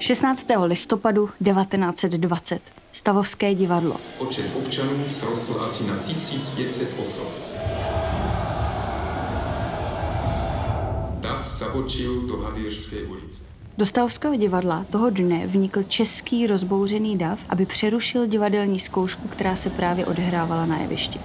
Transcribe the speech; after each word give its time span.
16. 0.00 0.46
listopadu 0.64 1.26
1920. 1.44 2.62
Stavovské 2.92 3.54
divadlo. 3.54 3.96
Počet 4.18 4.56
občanů 4.56 5.04
vzrostl 5.04 5.60
asi 5.60 5.86
na 5.86 5.96
1500 5.96 6.94
osob. 7.00 7.32
Dav 11.20 11.52
zabočil 11.52 12.26
do 12.26 12.36
Havířské 12.36 13.02
ulice. 13.02 13.42
Do 13.78 13.86
Stavovského 13.86 14.36
divadla 14.36 14.86
toho 14.90 15.10
dne 15.10 15.46
vnikl 15.46 15.82
český 15.82 16.46
rozbouřený 16.46 17.18
dav, 17.18 17.44
aby 17.48 17.66
přerušil 17.66 18.26
divadelní 18.26 18.78
zkoušku, 18.78 19.28
která 19.28 19.56
se 19.56 19.70
právě 19.70 20.06
odehrávala 20.06 20.66
na 20.66 20.78
jevišti. 20.78 21.20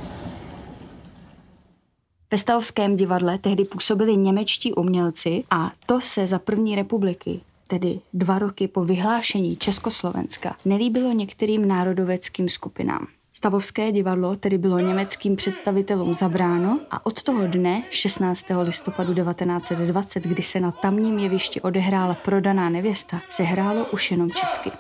Ve 2.32 2.38
Stavovském 2.38 2.96
divadle 2.96 3.38
tehdy 3.38 3.66
působili 3.66 4.18
němečtí 4.18 4.74
umělci 4.74 5.44
a 5.52 5.72
to 5.86 6.02
se 6.02 6.28
za 6.28 6.40
první 6.40 6.76
republiky 6.76 7.42
tedy 7.68 8.00
dva 8.14 8.40
roky 8.40 8.68
po 8.68 8.86
vyhlášení 8.86 9.56
Československa, 9.56 10.56
nelíbilo 10.66 11.12
některým 11.12 11.68
národoveckým 11.68 12.50
skupinám. 12.50 13.08
Stavovské 13.36 13.92
divadlo 13.92 14.36
tedy 14.36 14.58
bylo 14.58 14.80
německým 14.80 15.36
představitelům 15.36 16.14
zabráno 16.14 16.80
a 16.92 17.06
od 17.06 17.24
toho 17.24 17.48
dne, 17.48 17.84
16. 17.90 18.46
listopadu 18.62 19.14
1920, 19.14 20.24
kdy 20.24 20.44
se 20.44 20.60
na 20.60 20.72
tamním 20.72 21.20
jevišti 21.20 21.62
odehrála 21.62 22.14
prodaná 22.14 22.70
nevěsta, 22.70 23.22
se 23.30 23.44
hrálo 23.44 23.86
už 23.86 24.12
jenom 24.12 24.32
česky. 24.32 24.72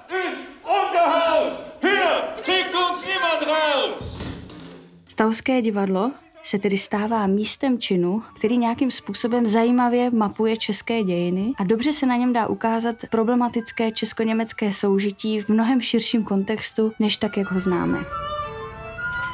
Stavovské 5.07 5.61
divadlo 5.61 6.11
se 6.43 6.59
tedy 6.59 6.77
stává 6.77 7.27
místem 7.27 7.79
činu, 7.79 8.21
který 8.35 8.57
nějakým 8.57 8.91
způsobem 8.91 9.47
zajímavě 9.47 10.11
mapuje 10.11 10.57
české 10.57 11.03
dějiny 11.03 11.53
a 11.57 11.63
dobře 11.63 11.93
se 11.93 12.05
na 12.05 12.15
něm 12.15 12.33
dá 12.33 12.47
ukázat 12.47 12.95
problematické 13.09 13.91
česko-německé 13.91 14.73
soužití 14.73 15.41
v 15.41 15.49
mnohem 15.49 15.81
širším 15.81 16.23
kontextu, 16.23 16.91
než 16.99 17.17
tak, 17.17 17.37
jak 17.37 17.51
ho 17.51 17.59
známe. 17.59 18.05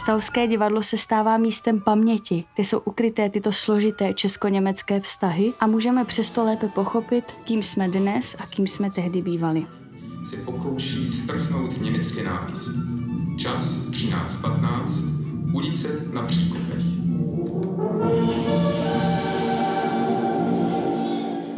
Stavovské 0.02 0.48
divadlo 0.48 0.84
se 0.84 0.98
stává 0.98 1.38
místem 1.38 1.82
paměti, 1.82 2.44
kde 2.56 2.64
jsou 2.64 2.80
ukryté 2.80 3.30
tyto 3.30 3.54
složité 3.54 4.14
česko-německé 4.14 5.00
vztahy 5.00 5.54
a 5.60 5.68
můžeme 5.68 6.06
přesto 6.06 6.44
lépe 6.44 6.68
pochopit, 6.68 7.26
kým 7.44 7.64
jsme 7.64 7.90
dnes 7.90 8.36
a 8.40 8.46
kým 8.46 8.68
jsme 8.68 8.92
tehdy 8.92 9.22
bývali. 9.22 9.66
Se 10.24 10.38
pokouší 10.38 11.08
strhnout 11.08 11.82
německé 11.82 12.24
nápisy. 12.24 12.72
Čas 13.38 13.90
13.15, 13.90 15.54
ulice 15.54 16.06
na 16.14 16.22
Příkopech. 16.22 16.99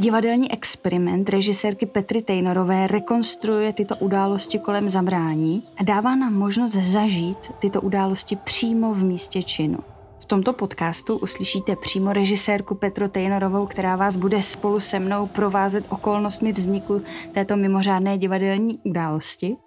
Divadelní 0.01 0.51
experiment 0.51 1.29
režisérky 1.29 1.85
Petry 1.85 2.21
Tejnorové 2.21 2.87
rekonstruuje 2.87 3.73
tyto 3.73 3.95
události 3.95 4.59
kolem 4.59 4.89
zabrání 4.89 5.63
a 5.77 5.83
dává 5.83 6.15
nám 6.15 6.33
možnost 6.33 6.71
zažít 6.71 7.37
tyto 7.59 7.81
události 7.81 8.35
přímo 8.35 8.93
v 8.93 9.03
místě 9.03 9.43
činu. 9.43 9.77
V 10.19 10.25
tomto 10.25 10.53
podcastu 10.53 11.17
uslyšíte 11.17 11.75
přímo 11.75 12.13
režisérku 12.13 12.75
Petru 12.75 13.07
Tejnorovou, 13.07 13.65
která 13.65 13.95
vás 13.95 14.15
bude 14.15 14.41
spolu 14.41 14.79
se 14.79 14.99
mnou 14.99 15.27
provázet 15.27 15.85
okolnostmi 15.89 16.51
vzniku 16.51 17.01
této 17.33 17.57
mimořádné 17.57 18.17
divadelní 18.17 18.79
události. 18.83 19.57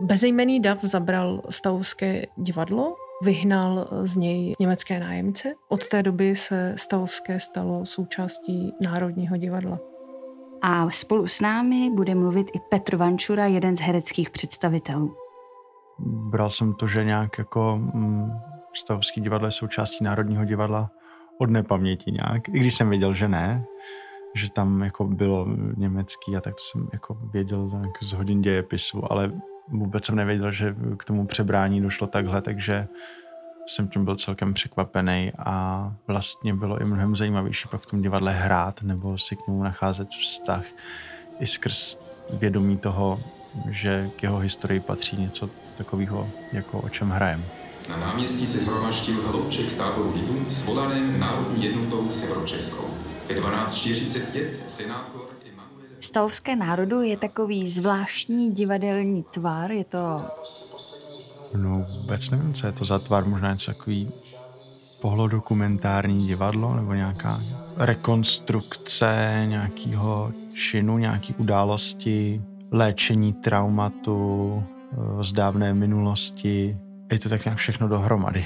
Bezejmený 0.00 0.60
dav 0.60 0.78
zabral 0.82 1.42
stavovské 1.50 2.26
divadlo 2.36 2.96
vyhnal 3.22 3.88
z 4.02 4.16
něj 4.16 4.54
německé 4.60 5.00
nájemce. 5.00 5.54
Od 5.68 5.88
té 5.88 6.02
doby 6.02 6.36
se 6.36 6.74
Stavovské 6.78 7.40
stalo 7.40 7.86
součástí 7.86 8.72
Národního 8.82 9.36
divadla. 9.36 9.78
A 10.62 10.90
spolu 10.90 11.26
s 11.26 11.40
námi 11.40 11.90
bude 11.94 12.14
mluvit 12.14 12.46
i 12.54 12.60
Petr 12.70 12.96
Vančura, 12.96 13.46
jeden 13.46 13.76
z 13.76 13.80
hereckých 13.80 14.30
představitelů. 14.30 15.16
Bral 15.98 16.50
jsem 16.50 16.74
to, 16.74 16.86
že 16.86 17.04
nějak 17.04 17.38
jako 17.38 17.76
mm, 17.76 18.32
Stavovský 18.74 19.20
divadlo 19.20 19.48
je 19.48 19.52
součástí 19.52 20.04
Národního 20.04 20.44
divadla 20.44 20.90
od 21.38 21.50
nepaměti 21.50 22.12
nějak, 22.12 22.48
i 22.48 22.52
když 22.52 22.74
jsem 22.74 22.90
věděl, 22.90 23.14
že 23.14 23.28
ne, 23.28 23.64
že 24.34 24.52
tam 24.52 24.82
jako 24.82 25.04
bylo 25.04 25.46
německý 25.76 26.36
a 26.36 26.40
tak 26.40 26.54
to 26.54 26.62
jsem 26.62 26.88
jako 26.92 27.18
věděl 27.32 27.70
z 28.02 28.12
hodin 28.12 28.42
dějepisu, 28.42 29.12
ale 29.12 29.32
vůbec 29.68 30.04
jsem 30.04 30.16
nevěděl, 30.16 30.52
že 30.52 30.74
k 30.96 31.04
tomu 31.04 31.26
přebrání 31.26 31.82
došlo 31.82 32.06
takhle, 32.06 32.42
takže 32.42 32.88
jsem 33.66 33.88
tím 33.88 34.04
byl 34.04 34.16
celkem 34.16 34.54
překvapený 34.54 35.32
a 35.38 35.92
vlastně 36.06 36.54
bylo 36.54 36.80
i 36.80 36.84
mnohem 36.84 37.16
zajímavější 37.16 37.68
pak 37.68 37.80
v 37.80 37.86
tom 37.86 38.02
divadle 38.02 38.32
hrát 38.32 38.82
nebo 38.82 39.18
si 39.18 39.36
k 39.36 39.46
němu 39.48 39.62
nacházet 39.62 40.08
vztah 40.08 40.64
i 41.40 41.46
skrz 41.46 41.98
vědomí 42.32 42.76
toho, 42.76 43.20
že 43.70 44.10
k 44.16 44.22
jeho 44.22 44.38
historii 44.38 44.80
patří 44.80 45.16
něco 45.16 45.50
takového, 45.78 46.28
jako 46.52 46.80
o 46.80 46.88
čem 46.88 47.10
hrajeme. 47.10 47.44
Na 47.88 47.96
náměstí 47.96 48.46
se 48.46 48.64
hromaždil 48.64 49.22
hloubček 49.28 49.72
táboru 49.72 50.12
lidu 50.14 50.50
svolaném 50.50 51.20
Národní 51.20 51.64
jednotou 51.64 52.10
Severočeskou. 52.10 52.90
Ve 53.28 53.34
12.45 53.34 54.50
senátor 54.66 55.25
Stavovské 56.00 56.56
národu 56.56 57.02
je 57.02 57.16
takový 57.16 57.68
zvláštní 57.68 58.52
divadelní 58.52 59.22
tvar, 59.22 59.72
je 59.72 59.84
to... 59.84 60.20
No 61.56 61.86
vůbec 62.00 62.30
nevím, 62.30 62.54
co 62.54 62.66
je 62.66 62.72
to 62.72 62.84
za 62.84 62.98
tvar, 62.98 63.24
možná 63.24 63.52
něco 63.52 63.74
takový 63.74 64.12
pohlodokumentární 65.00 66.26
divadlo 66.26 66.74
nebo 66.74 66.94
nějaká 66.94 67.40
rekonstrukce 67.76 69.42
nějakého 69.46 70.32
činu, 70.54 70.98
nějaký 70.98 71.34
události, 71.34 72.42
léčení 72.72 73.32
traumatu 73.32 74.62
eh, 74.62 75.24
z 75.24 75.32
dávné 75.32 75.74
minulosti. 75.74 76.78
Je 77.12 77.18
to 77.18 77.28
tak 77.28 77.44
nějak 77.44 77.58
všechno 77.58 77.88
dohromady. 77.88 78.44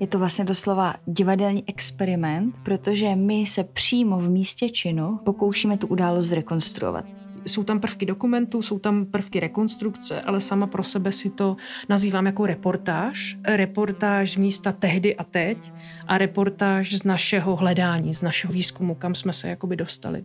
Je 0.00 0.06
to 0.06 0.18
vlastně 0.18 0.44
doslova 0.44 0.94
divadelní 1.06 1.68
experiment, 1.68 2.54
protože 2.62 3.16
my 3.16 3.46
se 3.46 3.64
přímo 3.64 4.18
v 4.18 4.30
místě 4.30 4.68
činu 4.68 5.20
pokoušíme 5.24 5.76
tu 5.76 5.86
událost 5.86 6.26
zrekonstruovat. 6.26 7.04
Jsou 7.46 7.64
tam 7.64 7.80
prvky 7.80 8.06
dokumentů, 8.06 8.62
jsou 8.62 8.78
tam 8.78 9.06
prvky 9.06 9.40
rekonstrukce, 9.40 10.20
ale 10.20 10.40
sama 10.40 10.66
pro 10.66 10.84
sebe 10.84 11.12
si 11.12 11.30
to 11.30 11.56
nazývám 11.88 12.26
jako 12.26 12.46
reportáž. 12.46 13.38
Reportáž 13.44 14.36
místa 14.36 14.72
tehdy 14.72 15.16
a 15.16 15.24
teď 15.24 15.72
a 16.06 16.18
reportáž 16.18 16.98
z 16.98 17.04
našeho 17.04 17.56
hledání, 17.56 18.14
z 18.14 18.22
našeho 18.22 18.52
výzkumu, 18.52 18.94
kam 18.94 19.14
jsme 19.14 19.32
se 19.32 19.48
jakoby 19.48 19.76
dostali. 19.76 20.24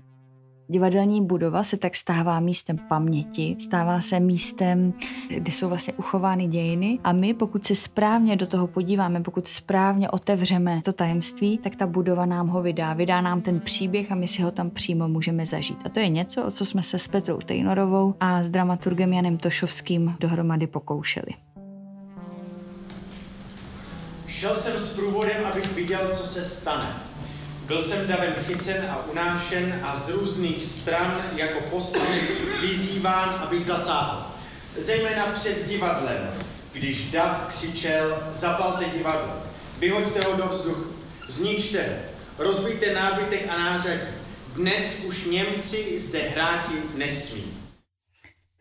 Divadelní 0.72 1.26
budova 1.26 1.64
se 1.64 1.78
tak 1.78 1.96
stává 1.96 2.40
místem 2.40 2.78
paměti, 2.78 3.56
stává 3.60 4.02
se 4.02 4.20
místem, 4.20 4.94
kde 5.30 5.52
jsou 5.52 5.70
vlastně 5.70 5.94
uchovány 5.94 6.48
dějiny 6.48 7.00
a 7.04 7.12
my, 7.12 7.34
pokud 7.34 7.66
se 7.66 7.76
správně 7.76 8.36
do 8.36 8.48
toho 8.48 8.68
podíváme, 8.68 9.22
pokud 9.22 9.48
správně 9.48 10.10
otevřeme 10.10 10.82
to 10.86 10.94
tajemství, 10.94 11.58
tak 11.58 11.76
ta 11.76 11.88
budova 11.88 12.26
nám 12.26 12.48
ho 12.48 12.62
vydá. 12.62 12.94
Vydá 12.94 13.22
nám 13.22 13.42
ten 13.42 13.60
příběh 13.60 14.12
a 14.12 14.16
my 14.16 14.28
si 14.28 14.42
ho 14.42 14.52
tam 14.52 14.70
přímo 14.70 15.08
můžeme 15.08 15.46
zažít. 15.46 15.78
A 15.86 15.90
to 15.90 16.00
je 16.00 16.10
něco, 16.10 16.46
o 16.46 16.52
co 16.52 16.66
jsme 16.66 16.84
se 16.84 17.00
s 17.00 17.08
Petrou 17.08 17.38
Tejnorovou 17.38 18.16
a 18.20 18.44
s 18.44 18.50
dramaturgem 18.50 19.14
Janem 19.14 19.38
Tošovským 19.38 20.16
dohromady 20.20 20.68
pokoušeli. 20.68 21.32
Šel 24.28 24.56
jsem 24.56 24.78
s 24.78 24.96
průvodem, 24.96 25.46
abych 25.52 25.76
viděl, 25.76 26.00
co 26.12 26.24
se 26.28 26.44
stane. 26.44 27.11
Byl 27.72 27.82
jsem 27.82 28.08
davem 28.08 28.34
chycen 28.48 28.86
a 28.90 29.06
unášen 29.12 29.80
a 29.84 30.00
z 30.00 30.10
různých 30.10 30.64
stran 30.64 31.24
jako 31.36 31.60
poslanec 31.70 32.30
vyzýván, 32.62 33.30
abych 33.30 33.66
zasáhl. 33.66 34.28
Zejména 34.78 35.26
před 35.26 35.68
divadlem, 35.68 36.34
když 36.74 37.12
dav 37.12 37.48
křičel, 37.50 38.18
zapalte 38.34 38.86
divadlo, 38.86 39.34
vyhoďte 39.80 40.22
ho 40.22 40.36
do 40.38 40.48
vzduchu, 40.48 40.86
zničte 41.28 41.82
ho, 41.82 41.96
rozbijte 42.46 42.94
nábytek 42.94 43.50
a 43.50 43.58
nářadí. 43.58 44.08
Dnes 44.54 44.98
už 45.06 45.26
Němci 45.26 46.00
zde 46.00 46.20
hráti 46.20 46.74
nesmí. 46.96 47.61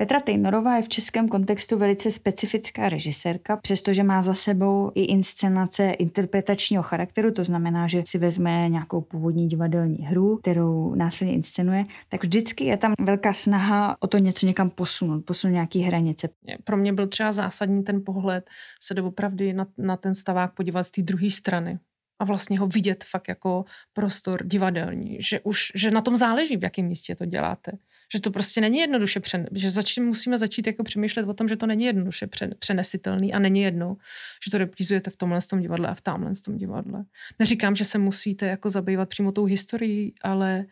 Petra 0.00 0.20
Tejnorová 0.20 0.76
je 0.76 0.82
v 0.82 0.88
českém 0.88 1.28
kontextu 1.28 1.78
velice 1.78 2.10
specifická 2.10 2.88
režisérka, 2.88 3.56
přestože 3.56 4.02
má 4.02 4.22
za 4.22 4.34
sebou 4.34 4.92
i 4.94 5.04
inscenace 5.04 5.90
interpretačního 5.90 6.82
charakteru, 6.82 7.32
to 7.32 7.44
znamená, 7.44 7.86
že 7.86 8.02
si 8.06 8.18
vezme 8.18 8.68
nějakou 8.68 9.00
původní 9.00 9.48
divadelní 9.48 10.04
hru, 10.04 10.36
kterou 10.36 10.94
následně 10.94 11.34
inscenuje, 11.34 11.84
tak 12.08 12.24
vždycky 12.24 12.64
je 12.64 12.76
tam 12.76 12.94
velká 13.00 13.32
snaha 13.32 13.96
o 14.00 14.06
to 14.06 14.18
něco 14.18 14.46
někam 14.46 14.70
posunout, 14.70 15.20
posunout 15.24 15.52
nějaké 15.52 15.78
hranice. 15.78 16.28
Pro 16.64 16.76
mě 16.76 16.92
byl 16.92 17.06
třeba 17.06 17.32
zásadní 17.32 17.82
ten 17.84 18.02
pohled 18.06 18.44
se 18.82 18.94
doopravdy 18.94 19.52
na, 19.52 19.66
na 19.78 19.96
ten 19.96 20.14
stavák 20.14 20.54
podívat 20.54 20.82
z 20.82 20.90
té 20.90 21.02
druhé 21.02 21.30
strany 21.30 21.78
a 22.20 22.24
vlastně 22.24 22.58
ho 22.58 22.66
vidět 22.66 23.04
fakt 23.04 23.28
jako 23.28 23.64
prostor 23.92 24.46
divadelní, 24.46 25.18
že 25.20 25.40
už, 25.40 25.72
že 25.74 25.90
na 25.90 26.00
tom 26.00 26.16
záleží, 26.16 26.56
v 26.56 26.62
jakém 26.62 26.86
místě 26.86 27.14
to 27.14 27.24
děláte. 27.24 27.72
Že 28.12 28.20
to 28.20 28.30
prostě 28.30 28.60
není 28.60 28.78
jednoduše, 28.78 29.20
přen, 29.20 29.46
že 29.52 29.70
začít, 29.70 30.00
musíme 30.00 30.38
začít 30.38 30.66
jako 30.66 30.84
přemýšlet 30.84 31.28
o 31.28 31.34
tom, 31.34 31.48
že 31.48 31.56
to 31.56 31.66
není 31.66 31.84
jednoduše 31.84 32.28
přenesitelný 32.58 33.34
a 33.34 33.38
není 33.38 33.60
jedno, 33.60 33.96
že 34.44 34.50
to 34.50 34.58
reprizujete 34.58 35.10
v 35.10 35.16
tomhle 35.16 35.40
tom 35.40 35.60
divadle 35.60 35.88
a 35.88 35.94
v 35.94 36.00
tamhle 36.00 36.32
tom 36.44 36.56
divadle. 36.56 37.04
Neříkám, 37.38 37.76
že 37.76 37.84
se 37.84 37.98
musíte 37.98 38.46
jako 38.46 38.70
zabývat 38.70 39.08
přímo 39.08 39.32
tou 39.32 39.44
historií, 39.44 40.14
ale 40.22 40.64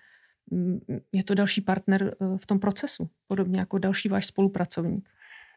mm, 0.50 0.78
je 1.12 1.24
to 1.24 1.34
další 1.34 1.60
partner 1.60 2.14
v 2.36 2.46
tom 2.46 2.58
procesu, 2.58 3.10
podobně 3.26 3.60
jako 3.60 3.78
další 3.78 4.08
váš 4.08 4.26
spolupracovník. 4.26 5.08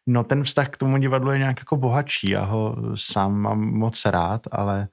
No 0.07 0.23
ten 0.23 0.43
vztah 0.43 0.69
k 0.69 0.77
tomu 0.77 0.97
divadlu 0.97 1.31
je 1.31 1.37
nějak 1.37 1.59
jako 1.59 1.77
bohatší. 1.77 2.29
Já 2.29 2.43
ho 2.43 2.75
sám 2.95 3.33
mám 3.33 3.59
moc 3.59 4.05
rád, 4.05 4.41
ale 4.51 4.87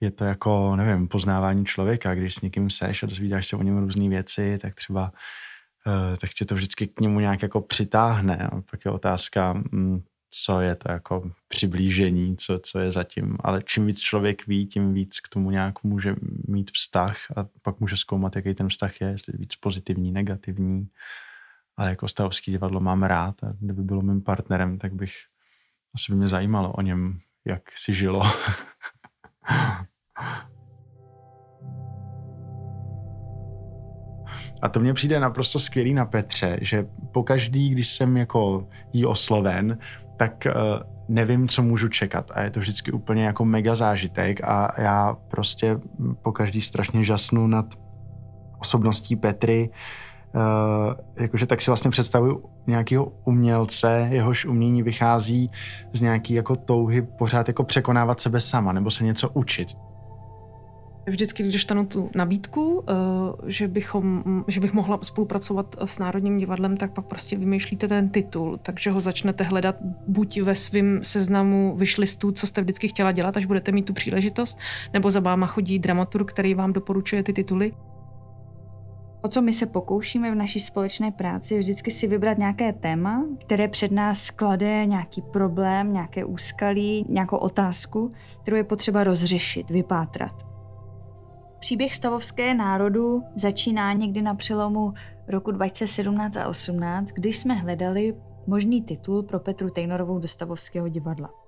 je 0.00 0.10
to 0.10 0.24
jako, 0.24 0.76
nevím, 0.76 1.08
poznávání 1.08 1.64
člověka. 1.64 2.14
Když 2.14 2.34
s 2.34 2.40
někým 2.40 2.70
seš 2.70 3.02
a 3.02 3.06
dozvídáš 3.06 3.48
se 3.48 3.56
o 3.56 3.62
něm 3.62 3.78
různé 3.78 4.08
věci, 4.08 4.58
tak 4.58 4.74
třeba 4.74 5.12
uh, 5.86 6.16
tak 6.16 6.30
tě 6.30 6.44
to 6.44 6.54
vždycky 6.54 6.86
k 6.86 7.00
němu 7.00 7.20
nějak 7.20 7.42
jako 7.42 7.60
přitáhne. 7.60 8.36
A 8.36 8.60
pak 8.70 8.84
je 8.84 8.90
otázka, 8.90 9.62
um, 9.72 10.04
co 10.30 10.60
je 10.60 10.74
to 10.74 10.92
jako 10.92 11.30
přiblížení, 11.48 12.36
co, 12.36 12.58
co 12.58 12.78
je 12.78 12.92
zatím. 12.92 13.36
Ale 13.40 13.62
čím 13.62 13.86
víc 13.86 14.00
člověk 14.00 14.46
ví, 14.46 14.66
tím 14.66 14.94
víc 14.94 15.20
k 15.20 15.28
tomu 15.28 15.50
nějak 15.50 15.82
může 15.82 16.14
mít 16.48 16.70
vztah 16.70 17.16
a 17.36 17.46
pak 17.62 17.80
může 17.80 17.96
zkoumat, 17.96 18.36
jaký 18.36 18.54
ten 18.54 18.68
vztah 18.68 19.00
je, 19.00 19.08
jestli 19.08 19.32
víc 19.38 19.56
pozitivní, 19.56 20.12
negativní 20.12 20.88
ale 21.80 21.90
jako 21.90 22.08
stavovský 22.08 22.50
divadlo 22.50 22.80
mám 22.80 23.02
rád 23.02 23.44
a 23.44 23.52
kdyby 23.60 23.82
bylo 23.82 24.02
mým 24.02 24.22
partnerem, 24.22 24.78
tak 24.78 24.94
bych 24.94 25.12
asi 25.94 26.12
by 26.12 26.18
mě 26.18 26.28
zajímalo 26.28 26.72
o 26.72 26.82
něm, 26.82 27.20
jak 27.44 27.62
si 27.78 27.94
žilo. 27.94 28.22
A 34.62 34.68
to 34.68 34.80
mně 34.80 34.94
přijde 34.94 35.20
naprosto 35.20 35.58
skvělý 35.58 35.94
na 35.94 36.04
Petře, 36.04 36.58
že 36.60 36.86
pokaždý, 37.12 37.70
když 37.70 37.96
jsem 37.96 38.16
jako 38.16 38.68
jí 38.92 39.06
osloven, 39.06 39.78
tak 40.16 40.46
uh, 40.46 40.82
nevím, 41.08 41.48
co 41.48 41.62
můžu 41.62 41.88
čekat. 41.88 42.30
A 42.34 42.42
je 42.42 42.50
to 42.50 42.60
vždycky 42.60 42.92
úplně 42.92 43.24
jako 43.24 43.44
mega 43.44 43.74
zážitek 43.74 44.44
a 44.44 44.80
já 44.80 45.16
prostě 45.28 45.78
pokaždý 46.22 46.60
strašně 46.60 47.02
žasnu 47.02 47.46
nad 47.46 47.66
osobností 48.58 49.16
Petry, 49.16 49.70
Uh, 50.34 50.94
jakože 51.20 51.46
tak 51.46 51.60
si 51.60 51.70
vlastně 51.70 51.90
představuju 51.90 52.44
nějakého 52.66 53.12
umělce, 53.24 54.08
jehož 54.10 54.44
umění 54.44 54.82
vychází 54.82 55.50
z 55.92 56.00
nějaký 56.00 56.34
jako 56.34 56.56
touhy 56.56 57.02
pořád 57.02 57.48
jako 57.48 57.64
překonávat 57.64 58.20
sebe 58.20 58.40
sama 58.40 58.72
nebo 58.72 58.90
se 58.90 59.04
něco 59.04 59.28
učit. 59.28 59.68
Vždycky, 61.06 61.42
když 61.42 61.52
dostanu 61.52 61.86
tu 61.86 62.10
nabídku, 62.14 62.84
eh, 62.88 62.94
že, 63.46 63.68
bychom, 63.68 64.24
že 64.48 64.60
bych 64.60 64.72
mohla 64.72 64.98
spolupracovat 65.02 65.76
s 65.84 65.98
Národním 65.98 66.38
divadlem, 66.38 66.76
tak 66.76 66.92
pak 66.92 67.06
prostě 67.06 67.36
vymýšlíte 67.36 67.88
ten 67.88 68.08
titul, 68.08 68.58
takže 68.62 68.90
ho 68.90 69.00
začnete 69.00 69.44
hledat 69.44 69.76
buď 70.06 70.40
ve 70.40 70.54
svém 70.54 71.00
seznamu 71.02 71.76
vyšlistů, 71.76 72.32
co 72.32 72.46
jste 72.46 72.60
vždycky 72.60 72.88
chtěla 72.88 73.12
dělat, 73.12 73.36
až 73.36 73.46
budete 73.46 73.72
mít 73.72 73.82
tu 73.82 73.92
příležitost, 73.92 74.58
nebo 74.92 75.10
za 75.10 75.20
váma 75.20 75.46
chodí 75.46 75.78
dramaturg, 75.78 76.30
který 76.30 76.54
vám 76.54 76.72
doporučuje 76.72 77.22
ty 77.22 77.32
tituly. 77.32 77.72
O 79.22 79.28
co 79.28 79.42
my 79.42 79.52
se 79.52 79.66
pokoušíme 79.66 80.30
v 80.30 80.34
naší 80.34 80.60
společné 80.60 81.10
práci, 81.10 81.54
je 81.54 81.60
vždycky 81.60 81.90
si 81.90 82.06
vybrat 82.06 82.38
nějaké 82.38 82.72
téma, 82.72 83.24
které 83.38 83.68
před 83.68 83.92
nás 83.92 84.30
klade 84.30 84.86
nějaký 84.86 85.22
problém, 85.22 85.92
nějaké 85.92 86.24
úskalí, 86.24 87.06
nějakou 87.08 87.36
otázku, 87.36 88.10
kterou 88.42 88.56
je 88.56 88.64
potřeba 88.64 89.04
rozřešit, 89.04 89.70
vypátrat. 89.70 90.49
Příběh 91.60 91.94
stavovské 91.94 92.54
národu 92.54 93.22
začíná 93.34 93.92
někdy 93.92 94.22
na 94.22 94.34
přelomu 94.34 94.94
roku 95.28 95.50
2017 95.50 96.36
a 96.36 96.42
2018, 96.42 97.06
když 97.06 97.38
jsme 97.38 97.54
hledali 97.54 98.16
možný 98.46 98.82
titul 98.82 99.22
pro 99.22 99.40
Petru 99.40 99.70
Tejnorovou 99.70 100.18
do 100.18 100.28
Stavovského 100.28 100.88
divadla. 100.88 101.39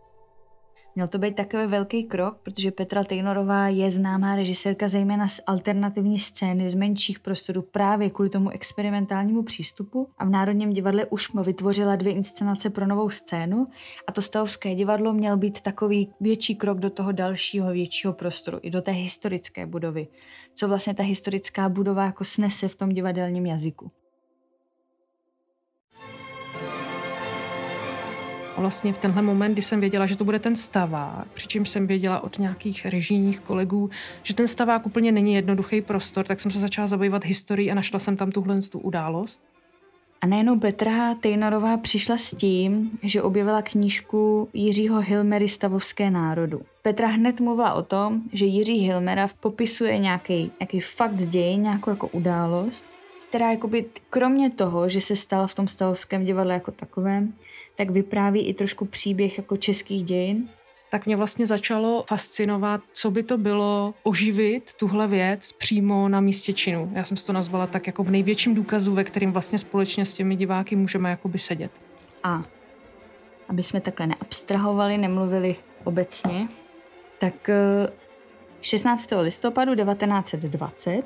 Měl 0.94 1.09
to 1.09 1.19
být 1.19 1.37
takový 1.37 1.67
velký 1.67 2.05
krok, 2.05 2.39
protože 2.43 2.71
Petra 2.71 3.05
Tejnorová 3.05 3.69
je 3.69 3.91
známá 3.91 4.37
režisérka 4.37 4.89
zejména 4.89 5.29
z 5.29 5.41
alternativní 5.47 6.19
scény, 6.19 6.69
z 6.69 6.75
menších 6.75 7.21
prostorů 7.21 7.62
právě 7.62 8.11
kvůli 8.11 8.31
tomu 8.31 8.50
experimentálnímu 8.50 9.43
přístupu 9.43 10.09
a 10.19 10.25
v 10.25 10.31
Národním 10.31 10.73
divadle 10.73 11.06
už 11.06 11.35
vytvořila 11.35 11.97
dvě 11.97 12.12
inscenace 12.12 12.71
pro 12.71 12.87
novou 12.87 13.11
scénu 13.11 13.67
a 14.06 14.12
to 14.12 14.23
Stavovské 14.23 14.75
divadlo 14.75 15.12
měl 15.12 15.37
být 15.37 15.61
takový 15.61 16.09
větší 16.21 16.56
krok 16.56 16.79
do 16.79 16.91
toho 16.91 17.12
dalšího 17.12 17.73
většího 17.73 18.12
prostoru, 18.12 18.59
i 18.62 18.71
do 18.71 18.83
té 18.83 18.91
historické 18.91 19.67
budovy. 19.67 20.09
Co 20.55 20.69
vlastně 20.69 20.94
ta 20.94 21.03
historická 21.03 21.69
budova 21.69 22.05
jako 22.05 22.25
snese 22.25 22.69
v 22.69 22.77
tom 22.77 22.89
divadelním 22.89 23.47
jazyku. 23.47 23.91
Vlastně 28.56 28.93
v 28.93 28.99
tenhle 28.99 29.22
moment, 29.22 29.52
kdy 29.52 29.62
jsem 29.62 29.81
věděla, 29.81 30.06
že 30.06 30.16
to 30.16 30.25
bude 30.25 30.38
ten 30.38 30.56
stavák, 30.56 31.26
přičemž 31.34 31.69
jsem 31.69 31.87
věděla 31.87 32.20
od 32.20 32.38
nějakých 32.38 32.87
režijních 32.87 33.40
kolegů, 33.40 33.90
že 34.22 34.34
ten 34.34 34.49
stavák 34.49 34.87
úplně 34.87 35.12
není 35.12 35.34
jednoduchý 35.34 35.81
prostor, 35.81 36.25
tak 36.25 36.40
jsem 36.40 36.50
se 36.50 36.58
začala 36.58 36.87
zabývat 36.87 37.25
historií 37.25 37.70
a 37.70 37.75
našla 37.75 37.99
jsem 37.99 38.16
tam 38.16 38.31
tuhle 38.31 38.62
tu 38.62 38.78
událost. 38.78 39.43
A 40.20 40.26
najednou 40.26 40.58
Petra 40.58 41.14
Tejnorová 41.14 41.76
přišla 41.76 42.16
s 42.16 42.34
tím, 42.34 42.90
že 43.02 43.22
objevila 43.22 43.62
knížku 43.62 44.49
Jiřího 44.52 45.00
Hilmery 45.00 45.48
Stavovské 45.48 46.10
národu. 46.10 46.62
Petra 46.82 47.08
hned 47.08 47.40
mluvila 47.40 47.75
o 47.75 47.82
tom, 47.82 48.22
že 48.32 48.44
Jiří 48.44 48.75
Hilmera 48.75 49.31
popisuje 49.40 49.98
nějaký, 49.98 50.52
nějaký 50.60 50.81
fakt 50.81 51.20
z 51.20 51.26
dějin, 51.26 51.62
nějakou 51.62 51.90
jako 51.90 52.08
událost, 52.08 52.84
která 53.28 53.50
jakoby, 53.50 53.84
kromě 54.10 54.50
toho, 54.50 54.88
že 54.88 55.00
se 55.00 55.16
stala 55.16 55.46
v 55.46 55.55
tom 55.55 55.69
stavovském 55.69 56.25
divadle 56.25 56.55
jako 56.55 56.70
takovém, 56.70 57.32
tak 57.76 57.90
vypráví 57.90 58.40
i 58.40 58.54
trošku 58.54 58.84
příběh 58.84 59.38
jako 59.38 59.56
českých 59.56 60.04
dějin. 60.04 60.48
Tak 60.90 61.06
mě 61.06 61.16
vlastně 61.16 61.46
začalo 61.46 62.04
fascinovat, 62.08 62.80
co 62.92 63.10
by 63.10 63.22
to 63.22 63.38
bylo 63.38 63.94
oživit 64.02 64.74
tuhle 64.76 65.08
věc 65.08 65.52
přímo 65.52 66.08
na 66.08 66.20
místě 66.20 66.52
činu. 66.52 66.92
Já 66.94 67.04
jsem 67.04 67.16
si 67.16 67.26
to 67.26 67.32
nazvala 67.32 67.66
tak 67.66 67.86
jako 67.86 68.02
v 68.04 68.10
největším 68.10 68.54
důkazu, 68.54 68.94
ve 68.94 69.04
kterým 69.04 69.32
vlastně 69.32 69.58
společně 69.58 70.06
s 70.06 70.14
těmi 70.14 70.36
diváky 70.36 70.76
můžeme 70.76 71.10
jakoby 71.10 71.38
sedět. 71.38 71.70
A 72.22 72.44
aby 73.48 73.62
jsme 73.62 73.80
takhle 73.80 74.06
neabstrahovali, 74.06 74.98
nemluvili 74.98 75.56
obecně, 75.84 76.48
tak 77.19 77.50
16. 78.60 79.12
Eh, 79.12 79.20
listopadu 79.20 79.74
1920 79.74 81.02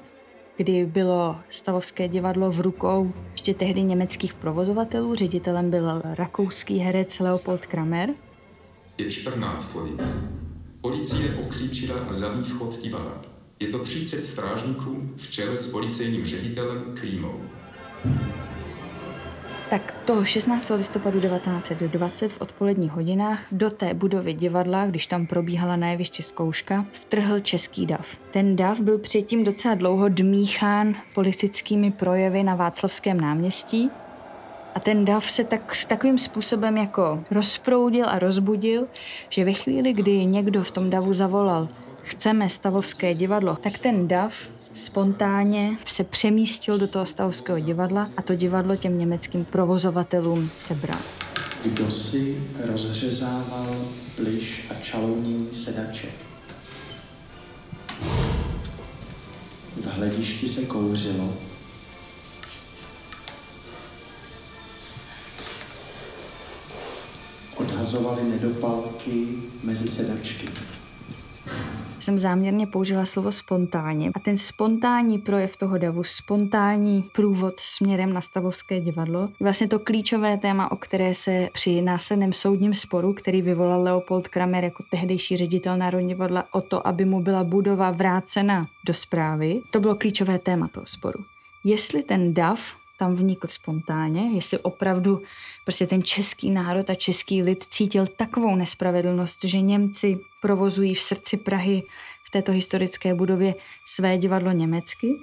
kdy 0.56 0.86
bylo 0.86 1.36
Stavovské 1.50 2.08
divadlo 2.08 2.50
v 2.50 2.60
rukou 2.60 3.12
ještě 3.32 3.54
tehdy 3.54 3.82
německých 3.82 4.34
provozovatelů. 4.34 5.14
Ředitelem 5.14 5.70
byl 5.70 6.02
rakouský 6.04 6.78
herec 6.78 7.20
Leopold 7.20 7.66
Kramer. 7.66 8.10
Je 8.98 9.10
14 9.10 9.74
hodin. 9.74 10.00
Policie 10.80 11.34
okříčila 11.46 12.06
zadní 12.10 12.44
vchod 12.44 12.82
divadla. 12.82 13.22
Je 13.60 13.68
to 13.68 13.78
30 13.78 14.24
strážníků 14.24 15.10
v 15.16 15.30
čele 15.30 15.58
s 15.58 15.70
policejním 15.70 16.26
ředitelem 16.26 16.84
Klímou. 17.00 17.40
Tak 19.70 19.96
toho 20.04 20.24
16. 20.24 20.70
listopadu 20.70 21.20
1920 21.20 22.32
v 22.32 22.40
odpoledních 22.40 22.92
hodinách 22.92 23.40
do 23.52 23.70
té 23.70 23.94
budovy 23.94 24.34
divadla, 24.34 24.86
když 24.86 25.06
tam 25.06 25.26
probíhala 25.26 25.76
na 25.76 25.88
jevišti 25.88 26.22
zkouška, 26.22 26.86
vtrhl 26.92 27.40
český 27.40 27.86
dav. 27.86 28.06
Ten 28.30 28.56
dav 28.56 28.80
byl 28.80 28.98
předtím 28.98 29.44
docela 29.44 29.74
dlouho 29.74 30.08
dmíchán 30.08 30.94
politickými 31.14 31.90
projevy 31.90 32.42
na 32.42 32.54
Václavském 32.54 33.20
náměstí 33.20 33.90
a 34.74 34.80
ten 34.80 35.04
dav 35.04 35.30
se 35.30 35.44
tak, 35.44 35.72
takovým 35.88 36.18
způsobem 36.18 36.76
jako 36.76 37.24
rozproudil 37.30 38.08
a 38.08 38.18
rozbudil, 38.18 38.86
že 39.28 39.44
ve 39.44 39.52
chvíli, 39.52 39.92
kdy 39.92 40.24
někdo 40.24 40.64
v 40.64 40.70
tom 40.70 40.90
davu 40.90 41.12
zavolal 41.12 41.68
chceme 42.02 42.48
stavovské 42.48 43.14
divadlo, 43.14 43.56
tak 43.56 43.78
ten 43.78 44.08
dav 44.08 44.34
spontánně 44.76 45.78
se 45.86 46.04
přemístil 46.04 46.78
do 46.78 46.88
toho 46.88 47.06
stavovského 47.06 47.60
divadla 47.60 48.10
a 48.16 48.22
to 48.22 48.34
divadlo 48.34 48.76
těm 48.76 48.98
německým 48.98 49.44
provozovatelům 49.44 50.50
sebral. 50.56 50.98
Kdo 51.64 51.90
si 51.90 52.42
rozřezával 52.64 53.76
pliš 54.16 54.66
a 54.70 54.74
čalouní 54.74 55.48
sedaček? 55.52 56.14
V 59.76 59.86
hledišti 59.86 60.48
se 60.48 60.66
kouřilo. 60.66 61.36
Odhazovali 67.56 68.24
nedopalky 68.24 69.26
mezi 69.62 69.88
sedačky 69.88 70.48
jsem 72.00 72.18
záměrně 72.18 72.66
použila 72.66 73.04
slovo 73.04 73.32
spontánně. 73.32 74.10
A 74.14 74.20
ten 74.20 74.36
spontánní 74.36 75.18
projev 75.18 75.56
toho 75.56 75.78
davu, 75.78 76.04
spontánní 76.04 77.04
průvod 77.12 77.60
směrem 77.60 78.12
na 78.12 78.20
Stavovské 78.20 78.80
divadlo, 78.80 79.28
vlastně 79.40 79.68
to 79.68 79.78
klíčové 79.78 80.38
téma, 80.38 80.72
o 80.72 80.76
které 80.76 81.14
se 81.14 81.48
při 81.52 81.82
následném 81.82 82.32
soudním 82.32 82.74
sporu, 82.74 83.12
který 83.12 83.42
vyvolal 83.42 83.82
Leopold 83.82 84.28
Kramer 84.28 84.64
jako 84.64 84.84
tehdejší 84.90 85.36
ředitel 85.36 85.76
Národní 85.76 86.08
divadla 86.08 86.44
o 86.52 86.60
to, 86.60 86.86
aby 86.86 87.04
mu 87.04 87.20
byla 87.20 87.44
budova 87.44 87.90
vrácena 87.90 88.66
do 88.86 88.94
zprávy, 88.94 89.60
to 89.70 89.80
bylo 89.80 89.94
klíčové 89.94 90.38
téma 90.38 90.68
toho 90.68 90.86
sporu. 90.86 91.24
Jestli 91.64 92.02
ten 92.02 92.34
dav 92.34 92.60
tam 92.98 93.14
vnikl 93.14 93.46
spontánně, 93.46 94.30
jestli 94.34 94.58
opravdu 94.58 95.22
prostě 95.64 95.86
ten 95.86 96.02
český 96.02 96.50
národ 96.50 96.90
a 96.90 96.94
český 96.94 97.42
lid 97.42 97.62
cítil 97.62 98.06
takovou 98.06 98.56
nespravedlnost, 98.56 99.44
že 99.44 99.60
Němci 99.60 100.18
provozují 100.42 100.94
v 100.94 101.00
srdci 101.00 101.36
Prahy 101.36 101.82
v 102.24 102.30
této 102.30 102.52
historické 102.52 103.14
budově 103.14 103.54
své 103.84 104.18
divadlo 104.18 104.52
německy, 104.52 105.18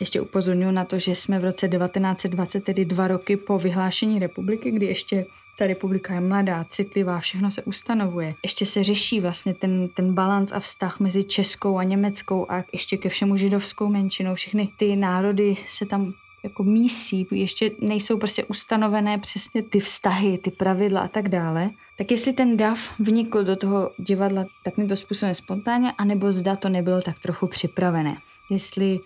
Ještě 0.00 0.20
upozorňuji 0.20 0.72
na 0.72 0.84
to, 0.84 0.98
že 0.98 1.14
jsme 1.14 1.38
v 1.38 1.44
roce 1.44 1.68
1920, 1.68 2.64
tedy 2.64 2.84
dva 2.84 3.08
roky 3.08 3.36
po 3.36 3.58
vyhlášení 3.58 4.18
republiky, 4.18 4.70
kdy 4.70 4.86
ještě 4.86 5.26
ta 5.58 5.66
republika 5.66 6.14
je 6.14 6.20
mladá, 6.20 6.64
citlivá, 6.64 7.20
všechno 7.20 7.50
se 7.50 7.62
ustanovuje. 7.62 8.34
Ještě 8.42 8.66
se 8.66 8.82
řeší 8.82 9.20
vlastně 9.20 9.54
ten, 9.54 9.88
ten 9.88 10.14
balans 10.14 10.52
a 10.52 10.60
vztah 10.60 11.00
mezi 11.00 11.24
českou 11.24 11.78
a 11.78 11.82
německou 11.82 12.50
a 12.50 12.64
ještě 12.72 12.96
ke 12.96 13.08
všemu 13.08 13.36
židovskou 13.36 13.88
menšinou. 13.88 14.34
Všechny 14.34 14.68
ty 14.76 14.96
národy 14.96 15.56
se 15.68 15.86
tam 15.86 16.12
jako 16.44 16.64
mísí, 16.64 17.26
ještě 17.30 17.70
nejsou 17.80 18.18
prostě 18.18 18.44
ustanovené 18.44 19.18
přesně 19.18 19.62
ty 19.62 19.80
vztahy, 19.80 20.38
ty 20.38 20.50
pravidla 20.50 21.00
a 21.00 21.08
tak 21.08 21.28
dále. 21.28 21.70
Tak 21.98 22.10
jestli 22.10 22.32
ten 22.32 22.56
dav 22.56 22.78
vnikl 22.98 23.44
do 23.44 23.56
toho 23.56 23.90
divadla 23.98 24.44
takovýmto 24.64 24.96
způsobem 24.96 25.34
spontánně, 25.34 25.92
anebo 25.98 26.32
zda 26.32 26.56
to 26.56 26.68
nebylo 26.68 27.02
tak 27.02 27.18
trochu 27.18 27.46
připravené. 27.46 28.16
Jestli 28.50 29.00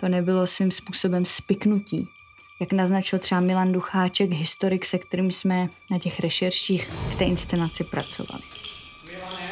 to 0.00 0.08
nebylo 0.08 0.46
svým 0.46 0.70
způsobem 0.70 1.24
spiknutí. 1.24 2.08
Jak 2.60 2.72
naznačil 2.72 3.18
třeba 3.18 3.40
Milan 3.40 3.72
Ducháček, 3.72 4.30
historik, 4.30 4.84
se 4.86 4.98
kterým 4.98 5.32
jsme 5.32 5.68
na 5.90 5.98
těch 5.98 6.20
rešerších 6.20 6.90
k 7.14 7.18
té 7.18 7.24
inscenaci 7.24 7.84
pracovali. 7.84 8.42
Milane? 9.06 9.50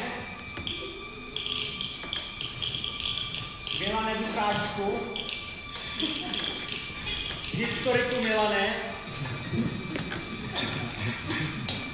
Milane 3.80 4.14
Ducháčku? 4.18 4.82
Historiku 7.52 8.16
Milane? 8.22 8.76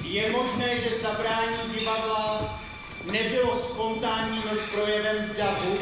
Je 0.03 0.31
možné, 0.31 0.79
že 0.79 0.89
zabrání 0.89 1.57
divadla 1.79 2.59
nebylo 3.11 3.53
spontánním 3.53 4.43
projevem 4.71 5.33
davu, 5.37 5.79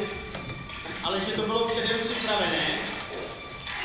ale 1.04 1.20
že 1.20 1.32
to 1.32 1.42
bylo 1.42 1.68
předem 1.68 2.00
připravené? 2.00 2.80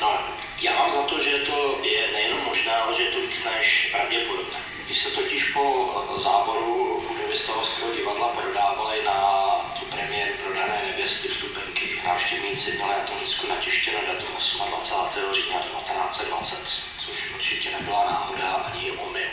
No, 0.01 0.17
já 0.61 0.77
mám 0.77 0.91
za 0.91 1.01
to, 1.01 1.23
že 1.23 1.31
to 1.31 1.79
je 1.83 2.11
nejenom 2.13 2.45
možné, 2.45 2.75
ale 2.75 2.93
že 2.97 3.03
je 3.03 3.11
to 3.11 3.21
víc 3.21 3.43
než 3.43 3.89
pravděpodobné. 3.91 4.59
Když 4.85 5.03
se 5.03 5.09
totiž 5.09 5.43
po 5.43 6.19
záboru 6.23 7.03
budovy 7.07 7.37
Stavovského 7.37 7.95
divadla 7.95 8.27
prodávaly 8.27 9.03
na 9.05 9.32
návštěvníci 12.13 12.77
na 12.77 13.07
tom 13.07 13.17
lístku 13.21 13.47
natištěno 13.47 13.99
datum 14.07 14.27
28. 14.69 15.21
října 15.33 15.59
1920, 15.59 16.57
což 16.97 17.31
určitě 17.35 17.71
nebyla 17.71 18.05
náhoda 18.05 18.51
ani 18.51 18.91
omyl. 18.91 19.29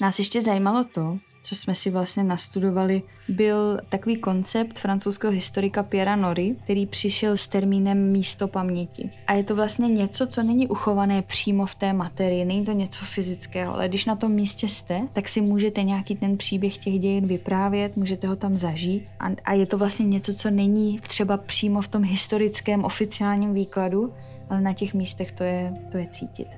Nás 0.00 0.18
ještě 0.18 0.40
zajímalo 0.40 0.84
to, 0.84 1.18
co 1.42 1.54
jsme 1.54 1.74
si 1.74 1.90
vlastně 1.90 2.24
nastudovali, 2.24 3.02
byl 3.28 3.78
takový 3.88 4.16
koncept 4.16 4.78
francouzského 4.78 5.32
historika 5.32 5.82
Pierre 5.82 6.16
Nori, 6.16 6.56
který 6.64 6.86
přišel 6.86 7.36
s 7.36 7.48
termínem 7.48 8.12
místo 8.12 8.48
paměti. 8.48 9.10
A 9.26 9.32
je 9.32 9.44
to 9.44 9.56
vlastně 9.56 9.88
něco, 9.88 10.26
co 10.26 10.42
není 10.42 10.68
uchované 10.68 11.22
přímo 11.22 11.66
v 11.66 11.74
té 11.74 11.92
materii, 11.92 12.44
není 12.44 12.64
to 12.64 12.72
něco 12.72 13.04
fyzického, 13.04 13.74
ale 13.74 13.88
když 13.88 14.04
na 14.04 14.16
tom 14.16 14.32
místě 14.32 14.68
jste, 14.68 15.00
tak 15.12 15.28
si 15.28 15.40
můžete 15.40 15.82
nějaký 15.82 16.16
ten 16.16 16.36
příběh 16.36 16.78
těch 16.78 16.98
dějin 16.98 17.26
vyprávět, 17.26 17.96
můžete 17.96 18.26
ho 18.26 18.36
tam 18.36 18.56
zažít 18.56 19.04
a, 19.20 19.26
a 19.44 19.52
je 19.52 19.66
to 19.66 19.78
vlastně 19.78 20.06
něco, 20.06 20.34
co 20.34 20.50
není 20.50 20.98
třeba 20.98 21.36
přímo 21.36 21.80
v 21.80 21.88
tom 21.88 22.04
historickém 22.04 22.84
oficiálním 22.84 23.54
výkladu, 23.54 24.12
ale 24.50 24.60
na 24.60 24.72
těch 24.72 24.94
místech 24.94 25.32
to 25.32 25.44
je, 25.44 25.74
to 25.90 25.98
je 25.98 26.06
cítit. 26.06 26.48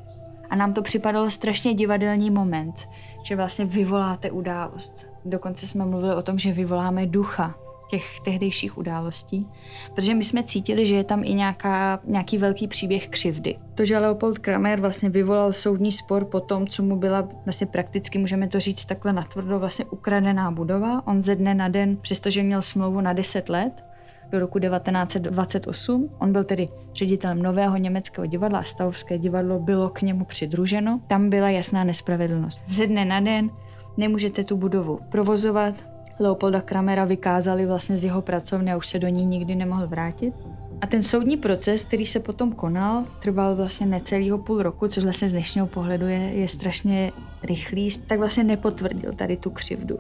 A 0.51 0.57
nám 0.57 0.75
to 0.75 0.83
připadalo 0.83 1.31
strašně 1.31 1.75
divadelní 1.75 2.31
moment, 2.31 2.89
že 3.25 3.37
vlastně 3.37 3.65
vyvoláte 3.65 4.31
událost. 4.31 5.07
Dokonce 5.25 5.67
jsme 5.67 5.85
mluvili 5.85 6.15
o 6.15 6.23
tom, 6.23 6.39
že 6.39 6.53
vyvoláme 6.53 7.07
ducha 7.07 7.55
těch 7.91 8.21
tehdejších 8.21 8.79
událostí, 8.79 9.49
protože 9.95 10.15
my 10.15 10.25
jsme 10.25 10.43
cítili, 10.43 10.87
že 10.87 10.95
je 10.95 11.05
tam 11.05 11.25
i 11.25 11.35
nějaká, 11.35 12.01
nějaký 12.05 12.39
velký 12.39 12.69
příběh 12.69 13.09
křivdy. 13.09 13.57
To, 13.75 13.85
že 13.85 13.99
Leopold 13.99 14.39
Kramer 14.39 14.81
vlastně 14.81 15.09
vyvolal 15.09 15.53
soudní 15.53 15.93
spor 15.93 16.25
po 16.25 16.41
tom, 16.41 16.67
co 16.67 16.83
mu 16.83 16.97
byla 16.97 17.29
vlastně 17.45 17.67
prakticky, 17.67 18.19
můžeme 18.19 18.49
to 18.49 18.61
říct 18.61 18.85
takhle 18.85 19.13
natvrdo, 19.13 19.59
vlastně 19.59 19.85
ukradená 19.85 20.51
budova. 20.51 21.07
On 21.07 21.23
ze 21.23 21.35
dne 21.35 21.55
na 21.55 21.69
den, 21.69 21.97
přestože 21.97 22.43
měl 22.43 22.63
smlouvu 22.63 23.01
na 23.01 23.13
10 23.13 23.49
let, 23.49 23.85
do 24.33 24.39
roku 24.39 24.59
1928. 24.59 26.11
On 26.19 26.33
byl 26.33 26.45
tedy 26.45 26.69
ředitelem 26.95 27.43
nového 27.43 27.77
německého 27.77 28.27
divadla 28.27 28.59
a 28.59 28.63
Stavovské 28.63 29.19
divadlo 29.19 29.59
bylo 29.59 29.89
k 29.89 30.03
němu 30.03 30.25
přidruženo. 30.25 31.01
Tam 31.07 31.31
byla 31.31 31.51
jasná 31.51 31.85
nespravedlnost. 31.85 32.61
Ze 32.67 32.87
dne 32.87 33.05
na 33.05 33.21
den 33.21 33.51
nemůžete 33.97 34.45
tu 34.45 34.57
budovu 34.57 35.01
provozovat. 35.11 35.75
Leopolda 36.21 36.61
Kramera 36.61 37.05
vykázali 37.05 37.67
vlastně 37.67 37.97
z 37.97 38.05
jeho 38.05 38.23
pracovny 38.23 38.73
a 38.73 38.77
už 38.77 38.87
se 38.87 38.99
do 38.99 39.09
ní 39.09 39.27
nikdy 39.27 39.55
nemohl 39.55 39.87
vrátit. 39.87 40.35
A 40.81 40.87
ten 40.87 41.03
soudní 41.03 41.37
proces, 41.37 41.85
který 41.85 42.07
se 42.07 42.21
potom 42.21 42.53
konal, 42.53 43.05
trval 43.23 43.57
vlastně 43.57 43.87
necelého 43.87 44.39
půl 44.39 44.63
roku, 44.63 44.89
což 44.89 45.05
vlastně 45.05 45.29
z 45.29 45.33
dnešního 45.33 45.67
pohledu 45.67 46.09
je, 46.09 46.19
je 46.19 46.49
strašně 46.49 47.13
rychlý, 47.43 47.91
tak 48.07 48.19
vlastně 48.19 48.45
nepotvrdil 48.45 49.13
tady 49.13 49.37
tu 49.37 49.51
křivdu. 49.51 49.99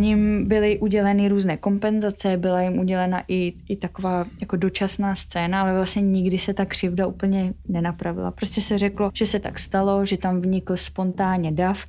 Oni 0.00 0.44
byly 0.44 0.78
uděleny 0.78 1.28
různé 1.28 1.56
kompenzace, 1.56 2.36
byla 2.36 2.62
jim 2.62 2.78
udělena 2.78 3.22
i, 3.28 3.52
i 3.68 3.76
taková 3.76 4.26
jako 4.40 4.56
dočasná 4.56 5.14
scéna, 5.14 5.60
ale 5.60 5.74
vlastně 5.74 6.02
nikdy 6.02 6.38
se 6.38 6.54
ta 6.54 6.64
křivda 6.64 7.06
úplně 7.06 7.54
nenapravila. 7.68 8.30
Prostě 8.30 8.60
se 8.60 8.78
řeklo, 8.78 9.10
že 9.14 9.26
se 9.26 9.40
tak 9.40 9.58
stalo, 9.58 10.06
že 10.06 10.16
tam 10.16 10.40
vnikl 10.40 10.76
spontánně 10.76 11.52
dav 11.52 11.84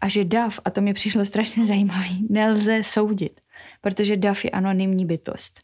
a 0.00 0.08
že 0.08 0.24
dav, 0.24 0.60
a 0.64 0.70
to 0.70 0.80
mi 0.80 0.94
přišlo 0.94 1.24
strašně 1.24 1.64
zajímavý, 1.64 2.26
nelze 2.30 2.82
soudit, 2.82 3.40
protože 3.80 4.16
dav 4.16 4.44
je 4.44 4.50
anonymní 4.50 5.06
bytost. 5.06 5.60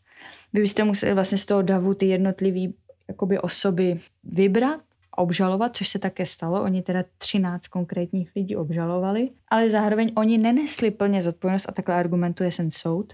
Vy 0.52 0.60
byste 0.60 0.84
museli 0.84 1.14
vlastně 1.14 1.38
z 1.38 1.46
toho 1.46 1.62
davu 1.62 1.94
ty 1.94 2.06
jednotlivé 2.06 2.72
jakoby 3.08 3.38
osoby 3.38 3.94
vybrat 4.24 4.80
obžalovat, 5.22 5.76
což 5.76 5.88
se 5.88 5.98
také 5.98 6.26
stalo. 6.26 6.62
Oni 6.62 6.82
teda 6.82 7.04
13 7.18 7.66
konkrétních 7.66 8.30
lidí 8.36 8.56
obžalovali, 8.56 9.30
ale 9.48 9.70
zároveň 9.70 10.12
oni 10.16 10.38
nenesli 10.38 10.90
plně 10.90 11.22
zodpovědnost 11.22 11.68
a 11.68 11.72
takhle 11.72 11.94
argumentuje 11.94 12.50
ten 12.56 12.70
soud, 12.70 13.12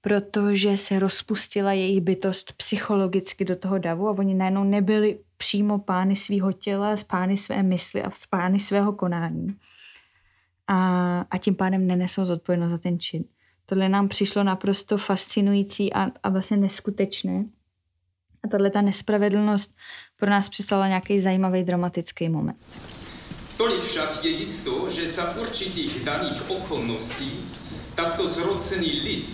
protože 0.00 0.76
se 0.76 0.98
rozpustila 0.98 1.72
jejich 1.72 2.00
bytost 2.00 2.52
psychologicky 2.52 3.44
do 3.44 3.56
toho 3.56 3.78
davu 3.78 4.08
a 4.08 4.18
oni 4.18 4.34
najednou 4.34 4.64
nebyli 4.64 5.18
přímo 5.36 5.78
pány 5.78 6.16
svého 6.16 6.52
těla, 6.52 6.94
pány 7.06 7.36
své 7.36 7.62
mysli 7.62 8.02
a 8.02 8.10
pány 8.30 8.58
svého 8.58 8.92
konání. 8.92 9.56
A, 10.66 11.20
a 11.30 11.38
tím 11.38 11.54
pádem 11.54 11.86
nenesou 11.86 12.24
zodpovědnost 12.24 12.70
za 12.70 12.78
ten 12.78 13.00
čin. 13.00 13.24
Tohle 13.66 13.88
nám 13.88 14.08
přišlo 14.08 14.44
naprosto 14.44 14.98
fascinující 14.98 15.92
a, 15.92 16.06
a 16.22 16.28
vlastně 16.28 16.56
neskutečné. 16.56 17.44
A 18.44 18.48
tahle 18.48 18.70
ta 18.70 18.80
nespravedlnost 18.80 19.76
pro 20.20 20.30
nás 20.30 20.48
přistala 20.48 20.88
nějaký 20.88 21.20
zajímavý 21.20 21.64
dramatický 21.64 22.28
moment. 22.28 22.56
Tolik 23.56 23.82
však 23.82 24.24
je 24.24 24.30
jisto, 24.30 24.90
že 24.90 25.06
za 25.06 25.36
určitých 25.36 26.04
daných 26.04 26.50
okolností 26.50 27.32
takto 27.94 28.26
zrocený 28.26 29.00
lid 29.04 29.30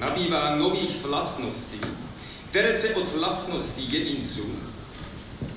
nabývá 0.00 0.56
nových 0.56 1.02
vlastností, 1.02 1.80
které 2.48 2.78
se 2.78 2.94
od 2.94 3.12
vlastností 3.12 3.92
jedinců, 3.92 4.58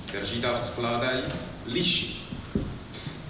kteří 0.06 0.40
dav 0.40 0.60
skládají, 0.60 1.22
liší. 1.66 2.28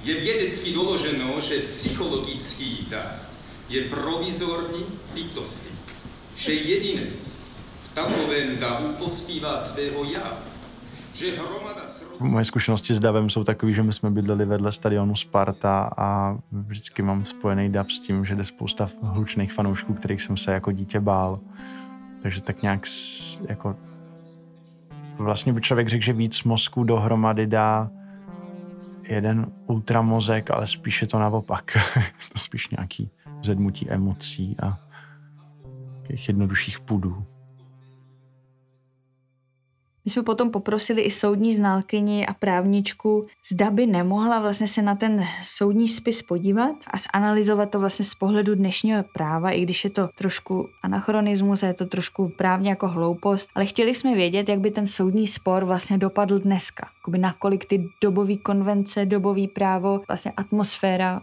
Je 0.04 0.14
vědecky 0.14 0.72
doloženo, 0.72 1.40
že 1.40 1.58
psychologický 1.58 2.86
dav 2.90 3.12
je 3.68 3.82
provizorní 3.82 4.86
bytosti, 5.14 5.70
že 6.36 6.54
jedinec 6.54 7.32
v 7.84 7.94
takovém 7.94 8.58
davu 8.58 8.92
pospívá 8.92 9.56
svého 9.56 10.04
já, 10.04 10.38
Moje 12.20 12.44
zkušenosti 12.44 12.94
s 12.94 13.00
davem 13.00 13.30
jsou 13.30 13.44
takové, 13.44 13.72
že 13.72 13.82
my 13.82 13.92
jsme 13.92 14.10
bydleli 14.10 14.44
vedle 14.44 14.72
stadionu 14.72 15.16
Sparta 15.16 15.90
a 15.96 16.38
vždycky 16.52 17.02
mám 17.02 17.24
spojený 17.24 17.72
dav 17.72 17.92
s 17.92 18.00
tím, 18.00 18.24
že 18.24 18.34
jde 18.34 18.44
spousta 18.44 18.88
hlučných 19.02 19.52
fanoušků, 19.52 19.94
kterých 19.94 20.22
jsem 20.22 20.36
se 20.36 20.52
jako 20.52 20.72
dítě 20.72 21.00
bál. 21.00 21.40
Takže 22.22 22.42
tak 22.42 22.62
nějak 22.62 22.86
jako 23.48 23.76
vlastně 25.18 25.52
by 25.52 25.60
člověk 25.60 25.88
řekl, 25.88 26.04
že 26.04 26.12
víc 26.12 26.44
mozků 26.44 26.84
dohromady 26.84 27.46
dá 27.46 27.90
jeden 29.08 29.52
ultramozek, 29.66 30.50
ale 30.50 30.66
spíše 30.66 31.06
to 31.06 31.18
naopak. 31.18 31.78
to 32.32 32.38
spíš 32.38 32.70
nějaký 32.70 33.10
zedmutí 33.44 33.90
emocí 33.90 34.56
a 34.62 34.78
těch 36.06 36.28
jednodušších 36.28 36.80
pudů. 36.80 37.26
My 40.08 40.12
jsme 40.12 40.22
potom 40.22 40.50
poprosili 40.50 41.02
i 41.02 41.10
soudní 41.10 41.54
znalkyni 41.54 42.26
a 42.26 42.34
právničku, 42.34 43.26
zda 43.52 43.70
by 43.70 43.86
nemohla 43.86 44.40
vlastně 44.40 44.68
se 44.68 44.82
na 44.82 44.94
ten 44.94 45.24
soudní 45.44 45.88
spis 45.88 46.22
podívat 46.22 46.76
a 46.90 46.96
zanalizovat 46.98 47.70
to 47.70 47.80
vlastně 47.80 48.04
z 48.04 48.14
pohledu 48.14 48.54
dnešního 48.54 49.04
práva, 49.12 49.50
i 49.50 49.62
když 49.62 49.84
je 49.84 49.90
to 49.90 50.08
trošku 50.18 50.68
anachronismus 50.82 51.62
a 51.62 51.66
je 51.66 51.74
to 51.74 51.86
trošku 51.86 52.32
právně 52.38 52.70
jako 52.70 52.88
hloupost, 52.88 53.50
ale 53.54 53.66
chtěli 53.66 53.94
jsme 53.94 54.14
vědět, 54.14 54.48
jak 54.48 54.60
by 54.60 54.70
ten 54.70 54.86
soudní 54.86 55.26
spor 55.26 55.64
vlastně 55.64 55.98
dopadl 55.98 56.38
dneska. 56.38 56.88
Jakoby 57.00 57.18
nakolik 57.18 57.64
ty 57.64 57.88
dobové 58.02 58.36
konvence, 58.36 59.06
dobový 59.06 59.48
právo, 59.48 60.00
vlastně 60.08 60.32
atmosféra 60.36 61.22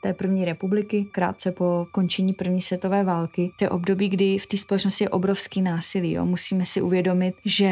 té 0.00 0.14
první 0.14 0.44
republiky, 0.44 1.06
krátce 1.12 1.52
po 1.52 1.86
končení 1.92 2.32
první 2.32 2.60
světové 2.60 3.04
války. 3.04 3.50
To 3.58 3.64
je 3.64 3.70
období, 3.70 4.08
kdy 4.08 4.38
v 4.38 4.46
té 4.46 4.56
společnosti 4.56 5.04
je 5.04 5.08
obrovský 5.08 5.62
násilí. 5.62 6.12
Jo. 6.12 6.26
Musíme 6.26 6.66
si 6.66 6.82
uvědomit, 6.82 7.34
že 7.44 7.70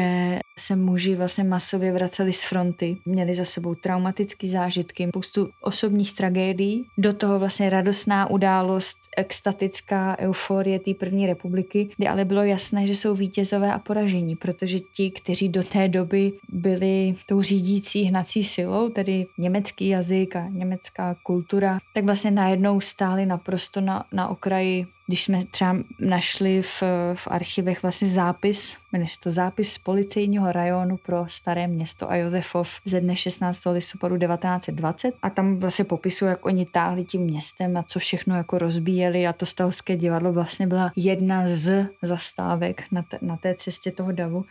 se 0.59 0.75
muži 0.75 1.15
vlastně 1.15 1.43
masově 1.43 1.93
vraceli 1.93 2.33
z 2.33 2.43
fronty, 2.43 2.97
měli 3.05 3.33
za 3.33 3.45
sebou 3.45 3.75
traumatické 3.75 4.47
zážitky, 4.47 5.07
spoustu 5.07 5.49
osobních 5.61 6.15
tragédií, 6.15 6.85
do 6.97 7.13
toho 7.13 7.39
vlastně 7.39 7.69
radostná 7.69 8.29
událost, 8.29 8.97
extatická 9.17 10.17
euforie 10.19 10.79
té 10.79 10.93
první 10.93 11.27
republiky, 11.27 11.89
kdy 11.97 12.07
ale 12.07 12.25
bylo 12.25 12.43
jasné, 12.43 12.87
že 12.87 12.95
jsou 12.95 13.15
vítězové 13.15 13.73
a 13.73 13.79
poražení, 13.79 14.35
protože 14.35 14.79
ti, 14.79 15.11
kteří 15.11 15.49
do 15.49 15.63
té 15.63 15.87
doby 15.87 16.33
byli 16.49 17.15
tou 17.25 17.41
řídící 17.41 18.03
hnací 18.03 18.43
silou, 18.43 18.89
tedy 18.89 19.25
německý 19.37 19.87
jazyk 19.87 20.35
a 20.35 20.47
německá 20.49 21.15
kultura, 21.23 21.68
kultura, 21.69 21.91
tak 21.93 22.03
vlastně 22.03 22.31
najednou 22.31 22.81
stáli 22.81 23.25
naprosto 23.25 23.81
na, 23.81 24.05
na 24.11 24.27
okraji 24.27 24.87
když 25.09 25.23
jsme 25.23 25.45
třeba 25.45 25.77
našli 25.99 26.61
v, 26.61 26.83
v 27.13 27.27
archivech 27.27 27.81
vlastně 27.81 28.07
zápis, 28.07 28.77
jmenuje 28.91 29.07
to 29.19 29.31
zápis 29.31 29.73
z 29.73 29.77
policejního 29.77 30.51
rajonu 30.51 30.97
pro 30.97 31.23
staré 31.27 31.67
město 31.67 32.11
a 32.11 32.15
Josefov 32.15 32.69
ze 32.85 33.01
dne 33.01 33.15
16. 33.15 33.61
listopadu 33.73 34.17
1920 34.17 35.15
a 35.21 35.29
tam 35.29 35.59
vlastně 35.59 35.85
popisují, 35.85 36.29
jak 36.29 36.45
oni 36.45 36.65
táhli 36.65 37.05
tím 37.05 37.21
městem 37.21 37.77
a 37.77 37.83
co 37.83 37.99
všechno 37.99 38.35
jako 38.35 38.57
rozbíjeli 38.57 39.27
a 39.27 39.33
to 39.33 39.45
stavské 39.45 39.97
divadlo 39.97 40.33
vlastně 40.33 40.67
byla 40.67 40.91
jedna 40.95 41.43
z 41.45 41.87
zastávek 42.01 42.83
na, 42.91 43.01
te, 43.01 43.17
na 43.21 43.37
té 43.37 43.55
cestě 43.55 43.91
toho 43.91 44.11
davu 44.11 44.43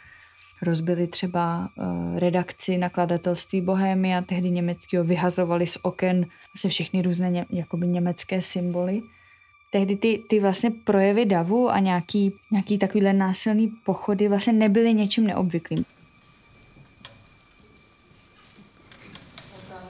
rozbili 0.63 1.07
třeba 1.07 1.69
uh, 1.77 2.19
redakci 2.19 2.79
nakladatelství 2.79 3.61
Bohémia, 3.61 4.23
tehdy 4.23 4.51
německého, 4.51 5.05
vyhazovali 5.05 5.67
z 5.67 5.79
oken 5.83 6.27
vlastně 6.55 6.71
všechny 6.71 7.03
různé 7.03 7.31
ně, 7.31 7.47
jakoby 7.51 7.87
německé 7.87 8.43
symboly. 8.43 9.03
Tehdy 9.71 9.97
ty, 9.97 10.23
ty 10.29 10.41
vlastně 10.41 10.71
projevy 10.71 11.25
davu 11.25 11.71
a 11.71 11.79
nějaký, 11.79 12.33
nějaký 12.51 12.79
takovýhle 12.79 13.13
násilný 13.13 13.73
pochody 13.85 14.29
vlastně 14.29 14.53
nebyly 14.53 14.95
něčím 14.95 15.27
neobvyklým. 15.27 15.85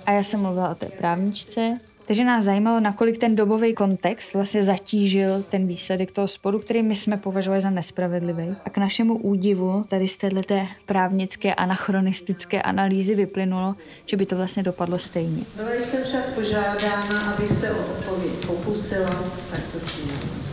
A 0.07 0.13
já 0.13 0.23
jsem 0.23 0.41
mluvila 0.41 0.71
o 0.71 0.75
té 0.75 0.87
právničce, 0.87 1.79
takže 2.09 2.25
nás 2.25 2.45
zajímalo, 2.45 2.81
nakolik 2.81 3.19
ten 3.19 3.37
dobový 3.37 3.75
kontext 3.75 4.35
vlastně 4.35 4.63
zatížil 4.63 5.43
ten 5.43 5.67
výsledek 5.67 6.13
toho 6.13 6.29
sporu, 6.29 6.59
který 6.59 6.83
my 6.83 6.95
jsme 6.95 7.17
považovali 7.17 7.61
za 7.61 7.71
nespravedlivý. 7.71 8.57
A 8.65 8.71
k 8.71 8.79
našemu 8.79 9.19
údivu 9.19 9.85
tady 9.89 10.09
z 10.09 10.17
této 10.17 10.55
právnické 10.87 11.55
anachronistické 11.55 12.63
analýzy 12.63 13.15
vyplynulo, 13.15 13.75
že 14.07 14.17
by 14.17 14.27
to 14.27 14.37
vlastně 14.37 14.63
dopadlo 14.63 14.99
stejně. 14.99 15.43
Byla 15.57 15.71
jsem 15.71 16.05
však 16.05 16.35
požádána, 16.35 17.33
abych 17.33 17.53
se 17.53 17.73
o 17.73 17.81
odpověď 17.81 18.47
pokusila, 18.47 19.25
tak 19.51 19.61
to 19.73 19.81
činím. 19.81 20.49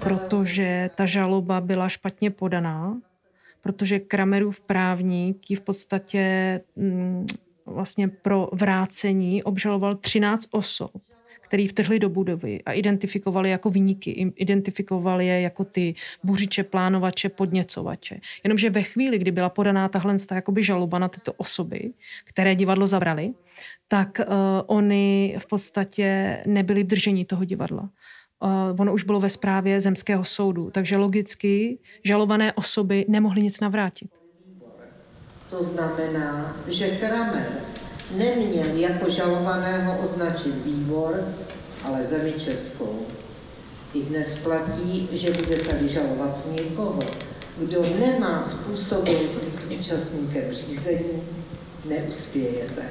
Protože 0.00 0.90
ta 0.94 1.06
žaloba 1.06 1.60
byla 1.60 1.88
špatně 1.88 2.30
podaná, 2.30 2.96
protože 3.62 3.98
Kramerův 3.98 4.60
právník 4.60 5.50
ji 5.50 5.56
v 5.56 5.60
podstatě 5.60 6.60
mm, 6.76 7.26
vlastně 7.66 8.08
pro 8.08 8.48
vrácení 8.52 9.42
obžaloval 9.42 9.94
13 9.94 10.48
osob, 10.50 10.90
který 11.40 11.68
vtrhli 11.68 11.98
do 11.98 12.08
budovy 12.08 12.62
a 12.66 12.72
identifikovali 12.72 13.50
jako 13.50 13.70
vyníky, 13.70 14.32
identifikovali 14.36 15.26
je 15.26 15.40
jako 15.40 15.64
ty 15.64 15.94
buřiče, 16.24 16.64
plánovače, 16.64 17.28
podněcovače. 17.28 18.20
Jenomže 18.44 18.70
ve 18.70 18.82
chvíli, 18.82 19.18
kdy 19.18 19.30
byla 19.30 19.48
podaná 19.48 19.88
tahle 19.88 20.16
jakoby 20.34 20.62
žaloba 20.62 20.98
na 20.98 21.08
tyto 21.08 21.32
osoby, 21.32 21.92
které 22.24 22.54
divadlo 22.54 22.86
zabrali, 22.86 23.34
tak 23.88 24.20
uh, 24.20 24.24
oni 24.66 25.36
v 25.38 25.46
podstatě 25.46 26.38
nebyli 26.46 26.82
v 26.82 26.86
držení 26.86 27.24
toho 27.24 27.44
divadla. 27.44 27.82
Uh, 27.82 28.50
ono 28.78 28.94
už 28.94 29.04
bylo 29.04 29.20
ve 29.20 29.30
správě 29.30 29.80
zemského 29.80 30.24
soudu, 30.24 30.70
takže 30.70 30.96
logicky 30.96 31.78
žalované 32.04 32.52
osoby 32.52 33.04
nemohly 33.08 33.42
nic 33.42 33.60
navrátit. 33.60 34.23
To 35.50 35.62
znamená, 35.62 36.56
že 36.66 36.96
Kramer 36.96 37.60
neměl 38.10 38.66
jako 38.74 39.10
žalovaného 39.10 39.98
označit 40.02 40.64
výbor, 40.64 41.24
ale 41.84 42.04
zemi 42.04 42.32
českou. 42.32 43.06
I 43.94 44.02
dnes 44.02 44.38
platí, 44.38 45.08
že 45.12 45.30
budete-li 45.30 45.88
žalovat 45.88 46.46
někoho, 46.52 47.02
kdo 47.56 47.82
nemá 47.98 48.42
způsobu 48.42 49.12
být 49.12 49.78
účastníkem 49.80 50.52
řízení, 50.52 51.22
neuspějete. 51.88 52.82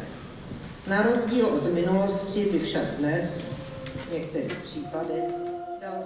Na 0.87 1.01
rozdíl 1.01 1.45
od 1.45 1.73
minulosti 1.73 2.45
by 2.51 2.59
však 2.59 2.83
dnes 2.99 3.41
v 3.95 4.13
některých 4.13 4.55
případech 4.55 5.23
dalo 5.81 6.03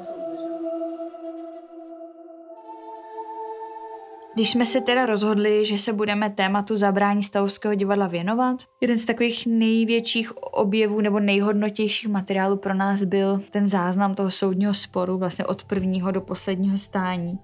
Když 4.37 4.49
jsme 4.51 4.65
se 4.65 4.81
teda 4.81 5.05
rozhodli, 5.05 5.65
že 5.65 5.77
se 5.77 5.93
budeme 5.93 6.29
tématu 6.29 6.77
zabrání 6.77 7.23
stavovského 7.23 7.75
divadla 7.75 8.07
věnovat, 8.07 8.59
jeden 8.81 8.97
z 8.97 9.05
takových 9.05 9.47
největších 9.47 10.37
objevů 10.37 11.01
nebo 11.01 11.19
nejhodnotějších 11.19 12.09
materiálů 12.09 12.57
pro 12.57 12.73
nás 12.73 13.03
byl 13.03 13.41
ten 13.51 13.67
záznam 13.67 14.15
toho 14.15 14.31
soudního 14.31 14.73
sporu 14.73 15.17
vlastně 15.17 15.45
od 15.45 15.63
prvního 15.63 16.11
do 16.11 16.21
posledního 16.21 16.77
stání 16.77 17.39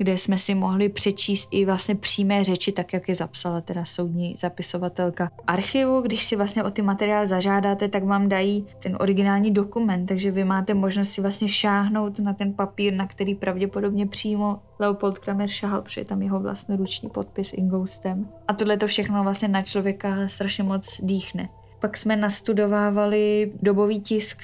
kde 0.00 0.18
jsme 0.18 0.38
si 0.38 0.54
mohli 0.54 0.88
přečíst 0.88 1.48
i 1.52 1.64
vlastně 1.64 1.94
přímé 1.94 2.44
řeči, 2.44 2.72
tak 2.72 2.92
jak 2.92 3.08
je 3.08 3.14
zapsala 3.14 3.60
teda 3.60 3.84
soudní 3.84 4.34
zapisovatelka. 4.38 5.30
Archivu, 5.46 6.00
když 6.00 6.24
si 6.24 6.36
vlastně 6.36 6.64
o 6.64 6.70
ty 6.70 6.82
materiály 6.82 7.26
zažádáte, 7.26 7.88
tak 7.88 8.04
vám 8.04 8.28
dají 8.28 8.66
ten 8.82 8.96
originální 9.00 9.50
dokument, 9.50 10.06
takže 10.06 10.30
vy 10.30 10.44
máte 10.44 10.74
možnost 10.74 11.10
si 11.10 11.20
vlastně 11.20 11.48
šáhnout 11.48 12.18
na 12.18 12.32
ten 12.32 12.52
papír, 12.52 12.94
na 12.94 13.06
který 13.06 13.34
pravděpodobně 13.34 14.06
přímo 14.06 14.60
Leopold 14.78 15.18
Kramer 15.18 15.48
šahal, 15.48 15.82
protože 15.82 16.00
je 16.00 16.04
tam 16.04 16.22
jeho 16.22 16.40
vlastnoruční 16.40 17.08
podpis 17.08 17.52
ingoustem. 17.52 18.28
A 18.48 18.54
tohle 18.54 18.76
to 18.76 18.86
všechno 18.86 19.22
vlastně 19.22 19.48
na 19.48 19.62
člověka 19.62 20.28
strašně 20.28 20.64
moc 20.64 21.00
dýchne. 21.02 21.48
Pak 21.80 21.96
jsme 21.96 22.16
nastudovávali 22.16 23.52
dobový 23.62 24.00
tisk, 24.00 24.42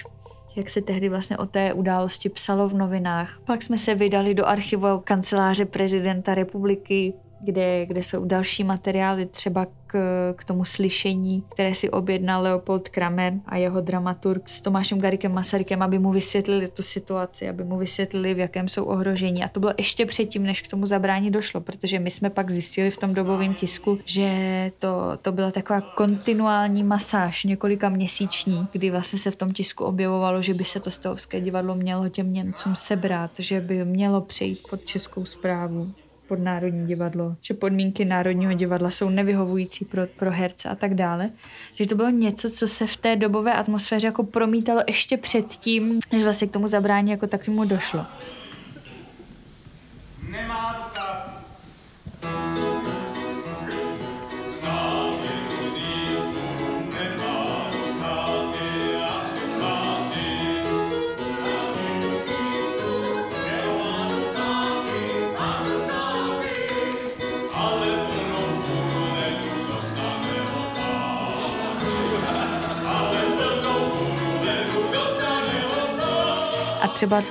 jak 0.57 0.71
se 0.71 0.83
tehdy 0.83 1.09
vlastně 1.09 1.38
o 1.38 1.47
té 1.47 1.73
události 1.73 2.29
psalo 2.29 2.69
v 2.69 2.75
novinách. 2.75 3.40
Pak 3.45 3.62
jsme 3.62 3.79
se 3.79 3.95
vydali 3.95 4.35
do 4.35 4.47
archivu 4.47 5.01
kanceláře 5.05 5.64
prezidenta 5.64 6.35
republiky, 6.35 7.14
kde, 7.47 7.87
kde 7.87 8.03
jsou 8.03 8.25
další 8.25 8.65
materiály, 8.65 9.27
třeba 9.27 9.67
k, 9.87 9.99
k 10.37 10.45
tomu 10.45 10.65
slyšení, 10.65 11.45
které 11.53 11.75
si 11.75 11.91
objednal 11.91 12.43
Leopold 12.43 12.89
Kramer 12.89 13.33
a 13.47 13.57
jeho 13.57 13.81
dramaturg 13.81 14.49
s 14.49 14.61
Tomášem 14.61 15.01
Garikem 15.01 15.33
Masarykem, 15.33 15.83
aby 15.83 15.99
mu 15.99 16.11
vysvětlili 16.11 16.69
tu 16.69 16.83
situaci, 16.83 17.49
aby 17.49 17.65
mu 17.65 17.79
vysvětlili, 17.79 18.35
v 18.35 18.39
jakém 18.39 18.69
jsou 18.69 18.85
ohrožení. 18.85 19.45
A 19.45 19.49
to 19.49 19.61
bylo 19.61 19.73
ještě 19.79 20.07
předtím, 20.07 20.43
než 20.43 20.63
k 20.63 20.69
tomu 20.69 20.87
zabrání 20.87 21.31
došlo, 21.31 21.61
protože 21.61 21.99
my 21.99 22.11
jsme 22.11 22.31
pak 22.31 22.51
zjistili 22.51 22.91
v 22.91 22.97
tom 22.97 23.15
dobovém 23.15 23.55
tisku, 23.55 23.99
že 24.05 24.31
to, 24.79 25.19
to 25.23 25.33
byla 25.33 25.51
taková 25.51 25.81
kontinuální 25.81 26.83
masáž, 26.83 27.45
několika 27.45 27.89
měsíční, 27.89 28.67
kdy 28.73 28.91
vlastně 28.91 29.19
se 29.19 29.31
v 29.31 29.37
tom 29.37 29.53
tisku 29.53 29.85
objevovalo, 29.85 30.43
že 30.43 30.55
by 30.55 30.65
se 30.65 30.81
to 30.81 30.91
stavovské 30.91 31.41
divadlo 31.41 31.75
mělo 31.75 32.09
těm 32.09 32.33
Němcům 32.33 32.77
sebrat, 32.77 33.31
že 33.39 33.61
by 33.61 33.85
mělo 33.85 34.21
přejít 34.21 34.69
pod 34.71 34.85
českou 34.85 35.25
zprávu 35.25 35.93
pod 36.29 36.39
Národní 36.39 36.87
divadlo, 36.87 37.37
že 37.41 37.55
podmínky 37.55 38.05
Národního 38.05 38.53
divadla 38.53 38.91
jsou 38.91 39.09
nevyhovující 39.09 39.85
pro, 39.85 40.07
pro 40.07 40.31
herce 40.31 40.69
a 40.69 40.75
tak 40.75 40.95
dále. 40.95 41.29
Že 41.75 41.87
to 41.87 41.95
bylo 41.95 42.11
něco, 42.11 42.51
co 42.51 42.69
se 42.69 42.87
v 42.87 42.97
té 42.97 43.17
dobové 43.17 43.53
atmosféře 43.53 44.07
jako 44.07 44.25
promítalo 44.25 44.83
ještě 44.87 45.17
předtím, 45.17 46.01
než 46.12 46.23
vlastně 46.23 46.49
k 46.49 46.53
tomu 46.53 46.69
zabrání 46.69 47.11
jako 47.11 47.27
takovému 47.27 47.65
došlo. 47.65 48.07
Nemá 50.31 50.93
třeba 76.97 77.23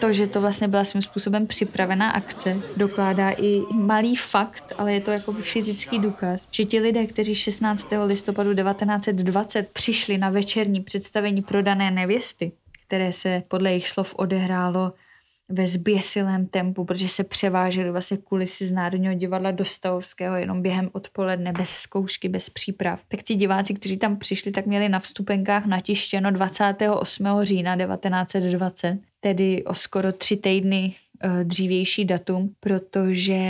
to, 0.00 0.12
že 0.12 0.26
to 0.26 0.40
vlastně 0.40 0.68
byla 0.68 0.84
svým 0.84 1.02
způsobem 1.02 1.46
připravená 1.46 2.10
akce, 2.10 2.56
dokládá 2.76 3.30
i 3.30 3.62
malý 3.74 4.16
fakt, 4.16 4.72
ale 4.78 4.92
je 4.92 5.00
to 5.00 5.10
jako 5.10 5.32
fyzický 5.32 5.98
důkaz, 5.98 6.48
že 6.50 6.64
ti 6.64 6.80
lidé, 6.80 7.06
kteří 7.06 7.34
16. 7.34 7.88
listopadu 8.06 8.54
1920 8.54 9.68
přišli 9.72 10.18
na 10.18 10.30
večerní 10.30 10.80
představení 10.80 11.42
prodané 11.42 11.90
nevěsty, 11.90 12.52
které 12.86 13.12
se 13.12 13.42
podle 13.48 13.70
jejich 13.70 13.88
slov 13.88 14.14
odehrálo 14.16 14.92
ve 15.48 15.66
zběsilém 15.66 16.46
tempu, 16.46 16.84
protože 16.84 17.08
se 17.08 17.24
převážely 17.24 17.90
vlastně 17.90 18.16
kulisy 18.16 18.66
z 18.66 18.72
Národního 18.72 19.14
divadla 19.14 19.50
do 19.50 19.64
Stavovského 19.64 20.36
jenom 20.36 20.62
během 20.62 20.90
odpoledne, 20.92 21.52
bez 21.52 21.70
zkoušky, 21.70 22.28
bez 22.28 22.50
příprav. 22.50 23.00
Tak 23.08 23.22
ti 23.22 23.34
diváci, 23.34 23.74
kteří 23.74 23.96
tam 23.96 24.16
přišli, 24.16 24.52
tak 24.52 24.66
měli 24.66 24.88
na 24.88 25.00
vstupenkách 25.00 25.66
natištěno 25.66 26.30
28. 26.30 27.26
října 27.42 27.76
1920, 27.76 28.98
tedy 29.20 29.64
o 29.64 29.74
skoro 29.74 30.12
tři 30.12 30.36
týdny 30.36 30.94
eh, 31.20 31.44
dřívější 31.44 32.04
datum, 32.04 32.50
protože 32.60 33.40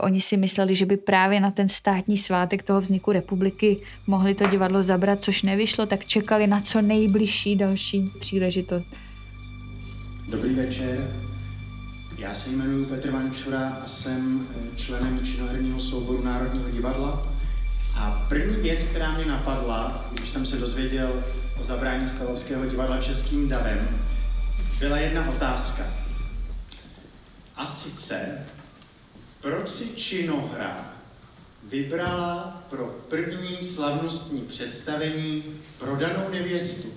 oni 0.00 0.20
si 0.20 0.36
mysleli, 0.36 0.74
že 0.74 0.86
by 0.86 0.96
právě 0.96 1.40
na 1.40 1.50
ten 1.50 1.68
státní 1.68 2.16
svátek 2.16 2.62
toho 2.62 2.80
vzniku 2.80 3.12
republiky 3.12 3.76
mohli 4.06 4.34
to 4.34 4.46
divadlo 4.46 4.82
zabrat, 4.82 5.22
což 5.22 5.42
nevyšlo, 5.42 5.86
tak 5.86 6.04
čekali 6.04 6.46
na 6.46 6.60
co 6.60 6.82
nejbližší 6.82 7.56
další 7.56 8.12
příležitost. 8.20 8.86
Dobrý 10.28 10.54
večer. 10.54 11.14
Já 12.18 12.34
se 12.34 12.50
jmenuji 12.50 12.86
Petr 12.86 13.10
Vančura 13.10 13.68
a 13.68 13.88
jsem 13.88 14.48
eh, 14.50 14.76
členem 14.76 15.20
činoherního 15.24 15.80
souboru 15.80 16.22
Národního 16.24 16.70
divadla. 16.70 17.32
A 17.94 18.26
první 18.28 18.62
věc, 18.62 18.82
která 18.82 19.14
mě 19.14 19.24
napadla, 19.24 20.08
když 20.12 20.30
jsem 20.30 20.46
se 20.46 20.56
dozvěděl 20.56 21.22
o 21.60 21.62
zabrání 21.62 22.08
Stavovského 22.08 22.66
divadla 22.66 23.00
Českým 23.00 23.48
davem, 23.48 23.88
byla 24.78 24.96
jedna 24.96 25.28
otázka. 25.30 25.82
A 27.56 27.66
sice, 27.66 28.46
proč 29.40 29.68
si 29.68 29.96
činohra 29.96 30.92
vybrala 31.62 32.62
pro 32.70 32.86
první 33.08 33.62
slavnostní 33.62 34.40
představení 34.40 35.44
prodanou 35.78 36.28
nevěstu? 36.30 36.88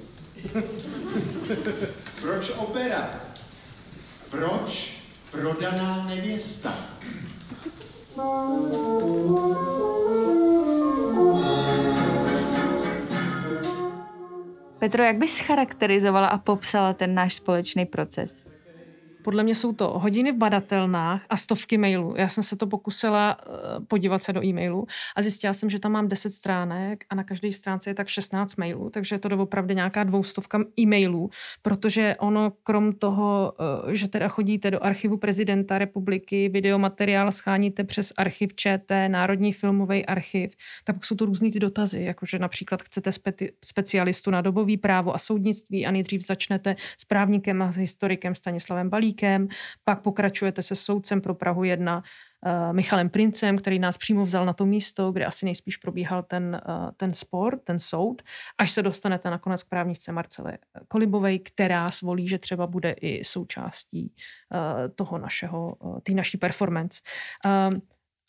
Proč 2.21 2.49
opera? 2.49 3.21
Proč 4.29 4.93
prodaná 5.31 6.05
nevěsta? 6.05 6.89
Petro, 14.79 15.03
jak 15.03 15.17
bys 15.17 15.39
charakterizovala 15.39 16.27
a 16.27 16.37
popsala 16.37 16.93
ten 16.93 17.13
náš 17.13 17.33
společný 17.33 17.85
proces? 17.85 18.43
Podle 19.21 19.43
mě 19.43 19.55
jsou 19.55 19.73
to 19.73 19.99
hodiny 19.99 20.31
v 20.31 20.35
badatelnách 20.35 21.25
a 21.29 21.37
stovky 21.37 21.77
mailů. 21.77 22.13
Já 22.17 22.27
jsem 22.27 22.43
se 22.43 22.55
to 22.55 22.67
pokusila 22.67 23.37
eh, 23.39 23.85
podívat 23.87 24.23
se 24.23 24.33
do 24.33 24.45
e-mailu 24.45 24.87
a 25.15 25.21
zjistila 25.21 25.53
jsem, 25.53 25.69
že 25.69 25.79
tam 25.79 25.91
mám 25.91 26.07
10 26.07 26.33
stránek 26.33 27.05
a 27.09 27.15
na 27.15 27.23
každé 27.23 27.53
stránce 27.53 27.89
je 27.89 27.93
tak 27.93 28.07
16 28.07 28.55
mailů, 28.55 28.89
takže 28.89 29.15
je 29.15 29.19
to 29.19 29.29
doopravdy 29.29 29.75
nějaká 29.75 30.03
dvoustovka 30.03 30.59
e-mailů, 30.79 31.29
protože 31.61 32.15
ono 32.19 32.51
krom 32.63 32.93
toho, 32.93 33.53
eh, 33.89 33.95
že 33.95 34.07
teda 34.07 34.27
chodíte 34.27 34.71
do 34.71 34.83
archivu 34.83 35.17
prezidenta 35.17 35.77
republiky, 35.77 36.49
videomateriál 36.49 37.31
scháníte 37.31 37.83
přes 37.83 38.13
archiv 38.17 38.53
ČT, 38.55 39.09
Národní 39.09 39.53
filmový 39.53 40.05
archiv, 40.05 40.53
tak 40.83 41.05
jsou 41.05 41.15
to 41.15 41.25
různý 41.25 41.51
ty 41.51 41.59
dotazy, 41.59 42.03
jakože 42.03 42.39
například 42.39 42.81
chcete 42.81 43.09
spe- 43.09 43.49
specialistu 43.65 44.31
na 44.31 44.41
dobový 44.41 44.77
právo 44.77 45.15
a 45.15 45.17
soudnictví 45.17 45.85
a 45.85 45.91
nejdřív 45.91 46.27
začnete 46.27 46.75
s 46.97 47.05
právníkem 47.05 47.61
a 47.61 47.65
historikem 47.65 48.35
Stanislavem 48.35 48.89
Balíkem, 48.89 49.08
Havlíkem, 49.09 49.47
pak 49.83 50.01
pokračujete 50.01 50.61
se 50.61 50.75
soudcem 50.75 51.21
pro 51.21 51.35
Prahu 51.35 51.63
1 51.63 51.97
uh, 51.97 52.03
eh, 52.45 52.73
Michalem 52.73 53.09
Princem, 53.09 53.57
který 53.57 53.79
nás 53.79 53.97
přímo 53.97 54.25
vzal 54.25 54.45
na 54.45 54.53
to 54.53 54.65
místo, 54.65 55.11
kde 55.11 55.25
asi 55.25 55.45
nejspíš 55.45 55.77
probíhal 55.77 56.23
ten, 56.23 56.61
uh, 56.67 56.89
ten 56.97 57.13
spor, 57.13 57.59
ten 57.63 57.79
soud, 57.79 58.21
až 58.57 58.71
se 58.71 58.83
dostanete 58.83 59.29
nakonec 59.29 59.63
k 59.63 59.69
právničce 59.69 60.11
Marcele 60.11 60.57
Kolibovej, 60.87 61.39
která 61.39 61.91
svolí, 61.91 62.27
že 62.27 62.37
třeba 62.37 62.67
bude 62.67 62.91
i 62.91 63.23
součástí 63.23 64.13
uh, 64.13 64.93
toho 64.95 65.17
našeho, 65.17 65.75
té 66.03 66.13
naší 66.13 66.37
performance. 66.37 67.01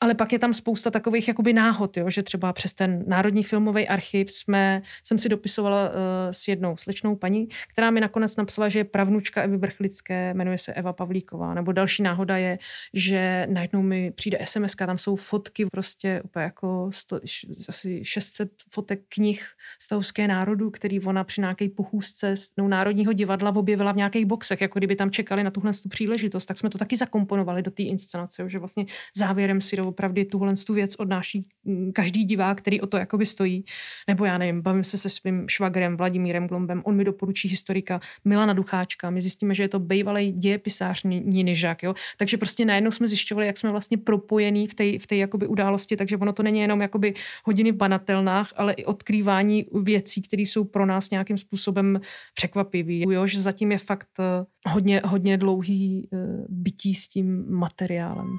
Ale 0.03 0.15
pak 0.15 0.33
je 0.33 0.39
tam 0.39 0.55
spousta 0.55 0.91
takových 0.91 1.29
jakoby 1.29 1.53
náhod, 1.53 1.97
jo, 1.97 2.11
že 2.11 2.23
třeba 2.23 2.53
přes 2.53 2.75
ten 2.75 3.05
Národní 3.07 3.43
filmový 3.43 3.89
archiv 3.89 4.33
jsme, 4.33 4.83
jsem 5.05 5.19
si 5.19 5.29
dopisovala 5.29 5.89
uh, 5.89 5.95
s 6.31 6.49
jednou 6.49 6.77
slečnou 6.77 7.17
paní, 7.17 7.49
která 7.73 7.91
mi 7.91 8.01
nakonec 8.01 8.37
napsala, 8.37 8.69
že 8.69 8.79
je 8.79 8.85
pravnučka 8.85 9.43
Evy 9.43 9.57
Vrchlické, 9.57 10.35
jmenuje 10.35 10.59
se 10.59 10.73
Eva 10.73 10.93
Pavlíková. 10.93 11.55
Nebo 11.55 11.73
další 11.73 12.03
náhoda 12.03 12.37
je, 12.37 12.59
že 12.95 13.47
najednou 13.51 13.83
mi 13.83 14.11
přijde 14.11 14.39
SMS, 14.45 14.77
tam 14.77 14.99
jsou 14.99 15.17
fotky 15.17 15.67
prostě 15.73 16.23
úplně 16.25 16.43
jako 16.43 16.91
sto, 16.93 17.21
asi 17.69 18.05
600 18.05 18.51
fotek 18.71 19.01
knih 19.09 19.47
Stavovské 19.79 20.29
národu, 20.29 20.71
který 20.71 21.01
ona 21.01 21.25
při 21.25 21.41
nějaké 21.41 21.69
pochůzce 21.69 22.35
no, 22.59 22.69
Národního 22.69 23.13
divadla 23.13 23.57
objevila 23.57 23.93
v 23.93 23.97
nějakých 23.97 24.27
boxech, 24.27 24.61
jako 24.61 24.79
kdyby 24.79 24.97
tam 24.97 25.11
čekali 25.11 25.45
na 25.45 25.51
tuhle 25.51 25.73
tu 25.73 25.89
příležitost, 25.89 26.47
tak 26.47 26.59
jsme 26.59 26.71
to 26.71 26.79
taky 26.79 26.97
zakomponovali 26.97 27.63
do 27.63 27.71
té 27.71 27.83
inscenace, 27.83 28.49
že 28.49 28.59
vlastně 28.59 28.87
závěrem 29.17 29.61
si 29.61 29.77
opravdu 29.91 30.25
tuhle 30.25 30.55
tu 30.67 30.75
věc 30.75 30.95
odnáší 30.95 31.47
mm, 31.65 31.93
každý 31.93 32.25
divák, 32.25 32.59
který 32.59 32.81
o 32.81 32.87
to 32.87 32.97
jakoby 32.97 33.27
stojí. 33.27 33.65
Nebo 34.09 34.25
já 34.25 34.39
nevím, 34.39 34.63
bavím 34.63 34.85
se 34.85 34.99
se 34.99 35.11
svým 35.11 35.49
švagrem 35.49 35.97
Vladimírem 35.97 36.47
Glombem, 36.47 36.83
on 36.85 36.97
mi 36.97 37.05
doporučí 37.05 37.49
historika 37.49 38.01
Milana 38.25 38.53
Ducháčka, 38.53 39.11
my 39.11 39.21
zjistíme, 39.21 39.55
že 39.55 39.63
je 39.63 39.69
to 39.69 39.79
bývalý 39.79 40.33
dějepisář 40.33 41.03
Niny 41.05 41.57
Žák, 41.57 41.83
jo? 41.83 41.95
takže 42.17 42.37
prostě 42.37 42.65
najednou 42.65 42.91
jsme 42.91 43.09
zjišťovali, 43.09 43.47
jak 43.47 43.59
jsme 43.59 43.71
vlastně 43.71 43.99
propojení 43.99 44.67
v 44.67 44.75
té 44.75 44.99
v 44.99 45.07
té 45.07 45.17
jakoby 45.17 45.47
události, 45.47 45.97
takže 45.97 46.17
ono 46.17 46.33
to 46.33 46.43
není 46.43 46.61
jenom 46.61 46.81
jakoby 46.81 47.15
hodiny 47.45 47.73
v 47.73 47.77
banatelnách, 47.77 48.53
ale 48.57 48.73
i 48.73 48.85
odkrývání 48.85 49.67
věcí, 49.83 50.23
které 50.23 50.43
jsou 50.43 50.65
pro 50.65 50.87
nás 50.87 51.11
nějakým 51.11 51.39
způsobem 51.39 52.01
překvapivý, 52.35 53.01
jo? 53.01 53.27
že 53.27 53.41
zatím 53.41 53.73
je 53.73 53.79
fakt 53.79 54.09
eh, 54.21 54.45
hodně, 54.71 55.03
hodně 55.05 55.37
dlouhý 55.37 56.09
eh, 56.13 56.17
bytí 56.49 56.95
s 56.95 57.09
tím 57.09 57.45
materiálem. 57.49 58.37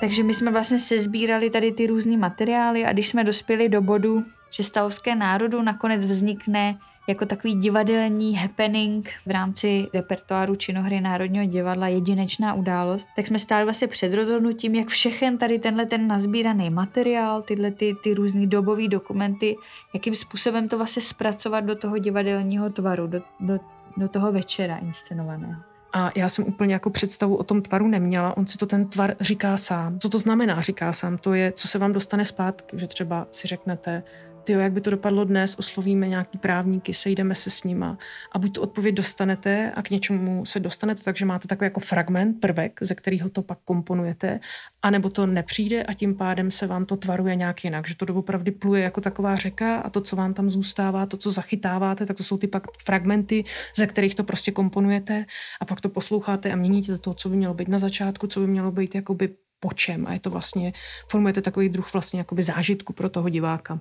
Takže 0.00 0.22
my 0.22 0.34
jsme 0.34 0.50
vlastně 0.50 0.78
sezbírali 0.78 1.50
tady 1.50 1.72
ty 1.72 1.86
různé 1.86 2.16
materiály 2.16 2.84
a 2.84 2.92
když 2.92 3.08
jsme 3.08 3.24
dospěli 3.24 3.68
do 3.68 3.82
bodu, 3.82 4.24
že 4.50 4.62
Stavovské 4.62 5.14
národu 5.14 5.62
nakonec 5.62 6.04
vznikne 6.04 6.78
jako 7.08 7.26
takový 7.26 7.54
divadelní 7.54 8.36
happening 8.36 9.10
v 9.26 9.30
rámci 9.30 9.86
repertoáru 9.94 10.56
činohry 10.56 11.00
Národního 11.00 11.44
divadla 11.44 11.88
jedinečná 11.88 12.54
událost, 12.54 13.08
tak 13.16 13.26
jsme 13.26 13.38
stáli 13.38 13.64
vlastně 13.64 13.88
před 13.88 14.14
rozhodnutím, 14.14 14.74
jak 14.74 14.88
všechen 14.88 15.38
tady 15.38 15.58
tenhle 15.58 15.86
ten 15.86 16.08
nazbíraný 16.08 16.70
materiál, 16.70 17.42
tyhle 17.42 17.70
ty, 17.70 17.94
ty 18.02 18.14
různé 18.14 18.46
dobové 18.46 18.88
dokumenty, 18.88 19.56
jakým 19.94 20.14
způsobem 20.14 20.68
to 20.68 20.76
vlastně 20.76 21.02
zpracovat 21.02 21.60
do 21.60 21.76
toho 21.76 21.98
divadelního 21.98 22.70
tvaru, 22.70 23.06
do, 23.06 23.22
do, 23.40 23.58
do 23.96 24.08
toho 24.08 24.32
večera 24.32 24.76
inscenovaného. 24.76 25.75
A 25.96 26.12
já 26.14 26.28
jsem 26.28 26.44
úplně 26.44 26.74
jako 26.74 26.90
představu 26.90 27.36
o 27.36 27.44
tom 27.44 27.62
tvaru 27.62 27.88
neměla. 27.88 28.36
On 28.36 28.46
si 28.46 28.58
to 28.58 28.66
ten 28.66 28.88
tvar 28.88 29.16
říká 29.20 29.56
sám. 29.56 29.98
Co 29.98 30.08
to 30.08 30.18
znamená, 30.18 30.60
říká 30.60 30.92
sám? 30.92 31.18
To 31.18 31.34
je, 31.34 31.52
co 31.52 31.68
se 31.68 31.78
vám 31.78 31.92
dostane 31.92 32.24
zpátky, 32.24 32.78
že 32.78 32.86
třeba 32.86 33.26
si 33.30 33.48
řeknete, 33.48 34.02
ty 34.46 34.52
jak 34.52 34.72
by 34.72 34.80
to 34.80 34.90
dopadlo 34.90 35.24
dnes, 35.24 35.54
oslovíme 35.58 36.08
nějaký 36.08 36.38
právníky, 36.38 36.94
sejdeme 36.94 37.34
se 37.34 37.50
s 37.50 37.64
nima 37.64 37.98
a 38.32 38.38
buď 38.38 38.52
tu 38.52 38.60
odpověď 38.60 38.94
dostanete 38.94 39.72
a 39.74 39.82
k 39.82 39.90
něčemu 39.90 40.46
se 40.46 40.60
dostanete, 40.60 41.02
takže 41.02 41.24
máte 41.24 41.48
takový 41.48 41.66
jako 41.66 41.80
fragment, 41.80 42.40
prvek, 42.40 42.78
ze 42.80 42.94
kterého 42.94 43.28
to 43.28 43.42
pak 43.42 43.58
komponujete, 43.64 44.40
anebo 44.82 45.10
to 45.10 45.26
nepřijde 45.26 45.82
a 45.82 45.94
tím 45.94 46.14
pádem 46.14 46.50
se 46.50 46.66
vám 46.66 46.86
to 46.86 46.96
tvaruje 46.96 47.34
nějak 47.36 47.64
jinak, 47.64 47.88
že 47.88 47.96
to 47.96 48.04
doopravdy 48.04 48.50
pluje 48.50 48.82
jako 48.82 49.00
taková 49.00 49.36
řeka 49.36 49.76
a 49.76 49.90
to, 49.90 50.00
co 50.00 50.16
vám 50.16 50.34
tam 50.34 50.50
zůstává, 50.50 51.06
to, 51.06 51.16
co 51.16 51.30
zachytáváte, 51.30 52.06
tak 52.06 52.16
to 52.16 52.22
jsou 52.22 52.38
ty 52.38 52.46
pak 52.46 52.62
fragmenty, 52.84 53.44
ze 53.76 53.86
kterých 53.86 54.14
to 54.14 54.24
prostě 54.24 54.52
komponujete 54.52 55.26
a 55.60 55.64
pak 55.64 55.80
to 55.80 55.88
posloucháte 55.88 56.52
a 56.52 56.56
měníte 56.56 56.98
to, 56.98 57.14
co 57.14 57.28
by 57.28 57.36
mělo 57.36 57.54
být 57.54 57.68
na 57.68 57.78
začátku, 57.78 58.26
co 58.26 58.40
by 58.40 58.46
mělo 58.46 58.72
být 58.72 58.94
jakoby 58.94 59.28
po 59.60 59.72
čem 59.72 60.06
a 60.06 60.12
je 60.12 60.20
to 60.20 60.30
vlastně, 60.30 60.72
formujete 61.10 61.42
takový 61.42 61.68
druh 61.68 61.92
vlastně 61.92 62.20
jakoby 62.20 62.42
zážitku 62.42 62.92
pro 62.92 63.08
toho 63.08 63.28
diváka. 63.28 63.80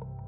Thank 0.00 0.10
you. 0.12 0.27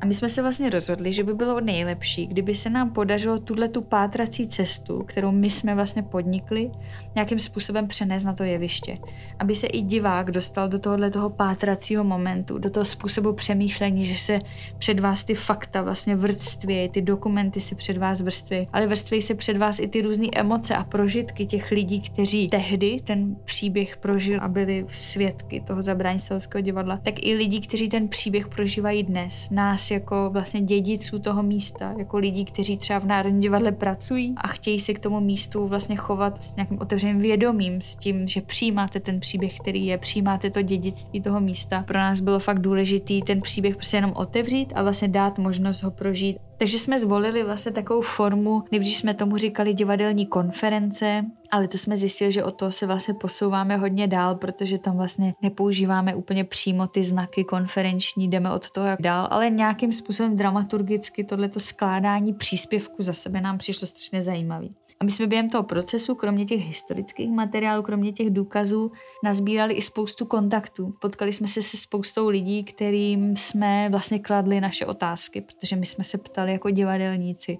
A 0.00 0.06
my 0.06 0.14
jsme 0.14 0.28
se 0.28 0.42
vlastně 0.42 0.70
rozhodli, 0.70 1.12
že 1.12 1.24
by 1.24 1.34
bylo 1.34 1.60
nejlepší, 1.60 2.26
kdyby 2.26 2.54
se 2.54 2.70
nám 2.70 2.90
podařilo 2.90 3.38
tuhle 3.38 3.68
tu 3.68 3.82
pátrací 3.82 4.48
cestu, 4.48 5.02
kterou 5.02 5.32
my 5.32 5.50
jsme 5.50 5.74
vlastně 5.74 6.02
podnikli, 6.02 6.70
nějakým 7.14 7.38
způsobem 7.38 7.88
přenést 7.88 8.24
na 8.24 8.32
to 8.32 8.42
jeviště. 8.42 8.98
Aby 9.38 9.54
se 9.54 9.66
i 9.66 9.80
divák 9.80 10.30
dostal 10.30 10.68
do 10.68 10.78
tohohle 10.78 11.10
toho 11.10 11.30
pátracího 11.30 12.04
momentu, 12.04 12.58
do 12.58 12.70
toho 12.70 12.84
způsobu 12.84 13.32
přemýšlení, 13.32 14.04
že 14.04 14.18
se 14.18 14.38
před 14.78 15.00
vás 15.00 15.24
ty 15.24 15.34
fakta 15.34 15.82
vlastně 15.82 16.16
vrství, 16.16 16.88
ty 16.88 17.02
dokumenty 17.02 17.60
se 17.60 17.74
před 17.74 17.98
vás 17.98 18.20
vrství, 18.20 18.66
ale 18.72 18.86
vrství 18.86 19.22
se 19.22 19.34
před 19.34 19.56
vás 19.56 19.78
i 19.78 19.88
ty 19.88 20.02
různé 20.02 20.26
emoce 20.36 20.74
a 20.74 20.84
prožitky 20.84 21.46
těch 21.46 21.70
lidí, 21.70 22.00
kteří 22.00 22.48
tehdy 22.48 23.00
ten 23.04 23.36
příběh 23.44 23.96
prožili 23.96 24.38
a 24.38 24.48
byli 24.48 24.86
svědky 24.92 25.60
toho 25.66 25.82
zabrání 25.82 26.18
divadla, 26.60 27.00
tak 27.02 27.14
i 27.22 27.34
lidi, 27.34 27.60
kteří 27.60 27.88
ten 27.88 28.08
příběh 28.08 28.48
prožívají 28.48 29.02
dnes, 29.02 29.50
jako 29.90 30.30
vlastně 30.32 30.60
dědiců 30.60 31.18
toho 31.18 31.42
místa, 31.42 31.94
jako 31.98 32.18
lidí, 32.18 32.44
kteří 32.44 32.76
třeba 32.78 32.98
v 32.98 33.06
Národním 33.06 33.40
divadle 33.40 33.72
pracují 33.72 34.34
a 34.36 34.48
chtějí 34.48 34.80
se 34.80 34.94
k 34.94 34.98
tomu 34.98 35.20
místu 35.20 35.68
vlastně 35.68 35.96
chovat 35.96 36.44
s 36.44 36.56
nějakým 36.56 36.80
otevřeným 36.80 37.18
vědomím, 37.18 37.80
s 37.80 37.96
tím, 37.96 38.28
že 38.28 38.40
přijímáte 38.40 39.00
ten 39.00 39.20
příběh, 39.20 39.58
který 39.58 39.86
je, 39.86 39.98
přijímáte 39.98 40.50
to 40.50 40.62
dědictví 40.62 41.20
toho 41.20 41.40
místa. 41.40 41.82
Pro 41.86 41.98
nás 41.98 42.20
bylo 42.20 42.38
fakt 42.38 42.58
důležitý 42.58 43.22
ten 43.22 43.40
příběh 43.40 43.76
prostě 43.76 43.96
jenom 43.96 44.12
otevřít 44.16 44.72
a 44.74 44.82
vlastně 44.82 45.08
dát 45.08 45.38
možnost 45.38 45.82
ho 45.82 45.90
prožít 45.90 46.38
takže 46.58 46.78
jsme 46.78 46.98
zvolili 46.98 47.44
vlastně 47.44 47.72
takovou 47.72 48.00
formu, 48.00 48.64
nejdřív 48.70 48.96
jsme 48.96 49.14
tomu 49.14 49.36
říkali 49.36 49.74
divadelní 49.74 50.26
konference, 50.26 51.24
ale 51.50 51.68
to 51.68 51.78
jsme 51.78 51.96
zjistili, 51.96 52.32
že 52.32 52.44
od 52.44 52.50
toho 52.50 52.72
se 52.72 52.86
vlastně 52.86 53.14
posouváme 53.14 53.76
hodně 53.76 54.06
dál, 54.06 54.34
protože 54.34 54.78
tam 54.78 54.96
vlastně 54.96 55.32
nepoužíváme 55.42 56.14
úplně 56.14 56.44
přímo 56.44 56.86
ty 56.86 57.04
znaky 57.04 57.44
konferenční, 57.44 58.28
jdeme 58.28 58.52
od 58.52 58.70
toho 58.70 58.86
jak 58.86 59.02
dál, 59.02 59.28
ale 59.30 59.50
nějakým 59.50 59.92
způsobem 59.92 60.36
dramaturgicky 60.36 61.24
tohleto 61.24 61.60
skládání 61.60 62.34
příspěvku 62.34 63.02
za 63.02 63.12
sebe 63.12 63.40
nám 63.40 63.58
přišlo 63.58 63.86
strašně 63.86 64.22
zajímavý. 64.22 64.74
A 65.00 65.04
my 65.04 65.10
jsme 65.10 65.26
během 65.26 65.50
toho 65.50 65.62
procesu, 65.62 66.14
kromě 66.14 66.44
těch 66.44 66.60
historických 66.60 67.30
materiálů, 67.30 67.82
kromě 67.82 68.12
těch 68.12 68.30
důkazů, 68.30 68.90
nazbírali 69.24 69.74
i 69.74 69.82
spoustu 69.82 70.26
kontaktů. 70.26 70.90
Potkali 71.00 71.32
jsme 71.32 71.48
se 71.48 71.62
se 71.62 71.76
spoustou 71.76 72.28
lidí, 72.28 72.64
kterým 72.64 73.36
jsme 73.36 73.88
vlastně 73.90 74.18
kladli 74.18 74.60
naše 74.60 74.86
otázky, 74.86 75.40
protože 75.40 75.76
my 75.76 75.86
jsme 75.86 76.04
se 76.04 76.18
ptali 76.18 76.52
jako 76.52 76.70
divadelníci. 76.70 77.58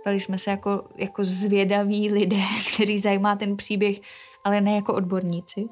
Ptali 0.00 0.20
jsme 0.20 0.38
se 0.38 0.50
jako, 0.50 0.88
jako 0.96 1.24
zvědaví 1.24 2.12
lidé, 2.12 2.40
kteří 2.74 2.98
zajímá 2.98 3.36
ten 3.36 3.56
příběh, 3.56 4.00
ale 4.44 4.60
ne 4.60 4.74
jako 4.74 4.94
odborníci. 4.94 5.68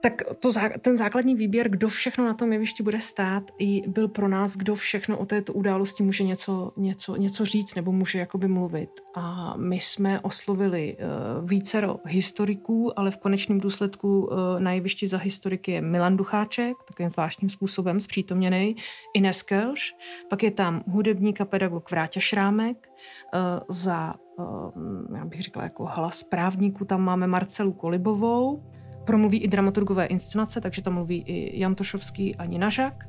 Tak 0.00 0.22
to, 0.38 0.50
ten 0.80 0.96
základní 0.96 1.34
výběr, 1.34 1.68
kdo 1.68 1.88
všechno 1.88 2.24
na 2.24 2.34
tom 2.34 2.52
jevišti 2.52 2.82
bude 2.82 3.00
stát, 3.00 3.42
i 3.58 3.88
byl 3.88 4.08
pro 4.08 4.28
nás, 4.28 4.56
kdo 4.56 4.74
všechno 4.74 5.18
o 5.18 5.26
této 5.26 5.52
události 5.52 6.02
může 6.02 6.24
něco, 6.24 6.72
něco, 6.76 7.16
něco 7.16 7.44
říct 7.44 7.74
nebo 7.74 7.92
může 7.92 8.18
jakoby 8.18 8.48
mluvit. 8.48 8.90
A 9.14 9.54
my 9.56 9.80
jsme 9.80 10.20
oslovili 10.20 10.96
uh, 10.96 11.48
vícero 11.48 11.96
historiků, 12.04 12.98
ale 12.98 13.10
v 13.10 13.16
konečném 13.16 13.60
důsledku 13.60 14.26
uh, 14.26 14.36
na 14.58 14.72
jevišti 14.72 15.08
za 15.08 15.18
historiky 15.18 15.72
je 15.72 15.80
Milan 15.80 16.16
Ducháček, 16.16 16.76
takovým 16.88 17.10
zvláštním 17.10 17.50
způsobem 17.50 18.00
zpřítomněný, 18.00 18.76
Ines 19.14 19.42
Kelš, 19.42 19.94
pak 20.30 20.42
je 20.42 20.50
tam 20.50 20.82
hudebník 20.86 21.40
a 21.40 21.44
pedagog 21.44 21.90
Vráťa 21.90 22.20
Šrámek, 22.20 22.88
uh, 23.34 23.40
za, 23.68 24.14
uh, 24.38 25.16
já 25.16 25.24
bych 25.24 25.42
říkala, 25.42 25.64
jako 25.64 25.84
hlas 25.84 26.22
právníků 26.22 26.84
tam 26.84 27.02
máme 27.02 27.26
Marcelu 27.26 27.72
Kolibovou, 27.72 28.62
promluví 29.08 29.38
i 29.38 29.48
dramaturgové 29.48 30.06
inscenace, 30.06 30.60
takže 30.60 30.82
tam 30.82 30.94
mluví 30.94 31.24
i 31.26 31.60
Jan 31.60 31.74
Tošovský 31.74 32.36
a 32.36 32.44
Nina 32.44 32.68
Žak. 32.68 33.08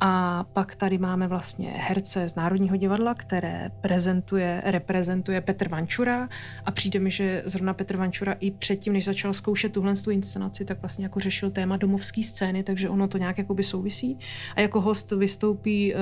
A 0.00 0.44
pak 0.52 0.74
tady 0.74 0.98
máme 0.98 1.28
vlastně 1.28 1.68
herce 1.68 2.28
z 2.28 2.34
Národního 2.34 2.76
divadla, 2.76 3.14
které 3.14 3.70
prezentuje, 3.80 4.62
reprezentuje 4.64 5.40
Petr 5.40 5.68
Vančura 5.68 6.28
a 6.64 6.70
přijde 6.70 6.98
mi, 6.98 7.10
že 7.10 7.42
zrovna 7.46 7.74
Petr 7.74 7.96
Vančura 7.96 8.32
i 8.32 8.50
předtím, 8.50 8.92
než 8.92 9.04
začal 9.04 9.34
zkoušet 9.34 9.72
tuhle 9.72 9.96
tu 9.96 10.10
inscenaci, 10.10 10.64
tak 10.64 10.80
vlastně 10.80 11.04
jako 11.04 11.20
řešil 11.20 11.50
téma 11.50 11.76
domovské 11.76 12.22
scény, 12.22 12.62
takže 12.62 12.88
ono 12.88 13.08
to 13.08 13.18
nějak 13.18 13.38
jakoby 13.38 13.62
souvisí. 13.64 14.18
A 14.56 14.60
jako 14.60 14.80
host 14.80 15.12
vystoupí 15.12 15.94
uh, 15.94 16.00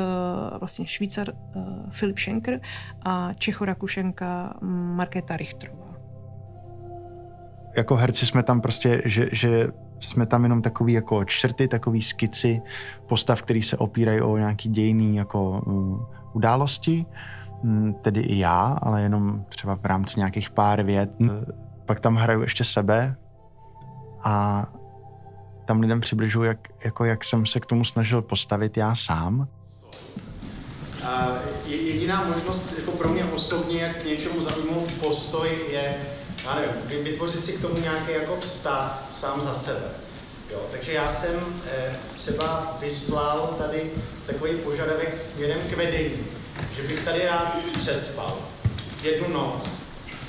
vlastně 0.58 0.86
Švýcar 0.86 1.28
uh, 1.28 1.62
Filip 1.90 2.18
Schenker 2.18 2.60
a 3.02 3.32
Čechorakušenka 3.34 4.58
Markéta 4.94 5.36
Richtrová 5.36 5.87
jako 7.78 7.96
herci 7.96 8.26
jsme 8.26 8.42
tam 8.42 8.60
prostě, 8.60 9.02
že, 9.04 9.28
že 9.32 9.68
jsme 10.00 10.26
tam 10.26 10.42
jenom 10.42 10.62
takový 10.62 10.92
jako 10.92 11.24
črty, 11.24 11.68
takový 11.68 12.02
skici 12.02 12.62
postav, 13.06 13.42
který 13.42 13.62
se 13.62 13.76
opírají 13.76 14.20
o 14.20 14.36
nějaký 14.36 14.68
dějný 14.68 15.16
jako 15.16 15.62
um, 15.66 16.06
události, 16.32 17.06
um, 17.62 17.94
tedy 17.94 18.20
i 18.20 18.38
já, 18.38 18.78
ale 18.82 19.02
jenom 19.02 19.44
třeba 19.48 19.76
v 19.76 19.84
rámci 19.84 20.20
nějakých 20.20 20.50
pár 20.50 20.82
vět. 20.82 21.10
Uh, 21.20 21.28
pak 21.86 22.00
tam 22.00 22.16
hraju 22.16 22.42
ještě 22.42 22.64
sebe 22.64 23.16
a 24.22 24.66
tam 25.64 25.80
lidem 25.80 26.00
přibližuju, 26.00 26.44
jak, 26.44 26.58
jako 26.84 27.04
jak 27.04 27.24
jsem 27.24 27.46
se 27.46 27.60
k 27.60 27.66
tomu 27.66 27.84
snažil 27.84 28.22
postavit 28.22 28.76
já 28.76 28.94
sám. 28.94 29.48
A 31.04 31.28
jediná 31.66 32.24
možnost 32.24 32.74
jako 32.78 32.90
pro 32.90 33.08
mě 33.08 33.24
osobně, 33.24 33.82
jak 33.82 33.96
k 33.96 34.04
něčemu 34.04 34.40
zaujmout 34.40 34.92
postoj, 34.92 35.48
je 35.72 35.94
já 36.48 36.54
nevím, 36.54 37.04
vytvořit 37.04 37.44
si 37.44 37.52
k 37.52 37.62
tomu 37.62 37.80
nějaký 37.80 38.12
jako 38.12 38.36
vztah 38.40 39.08
sám 39.12 39.40
za 39.40 39.54
sebe. 39.54 39.90
Jo, 40.52 40.60
takže 40.70 40.92
já 40.92 41.12
jsem 41.12 41.62
eh, 41.66 41.96
třeba 42.14 42.76
vyslal 42.80 43.54
tady 43.58 43.90
takový 44.26 44.54
požadavek 44.54 45.18
směrem 45.18 45.58
k 45.70 45.76
vedení, 45.76 46.26
že 46.76 46.82
bych 46.82 47.04
tady 47.04 47.26
rád 47.26 47.56
přespal 47.78 48.38
jednu 49.02 49.28
noc. 49.28 49.68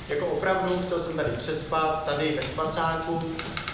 Jako 0.08 0.26
opravdu 0.26 0.82
chtěl 0.86 1.00
jsem 1.00 1.16
tady 1.16 1.30
přespat, 1.36 2.04
tady 2.04 2.34
ve 2.36 2.42
spacáku, 2.42 3.20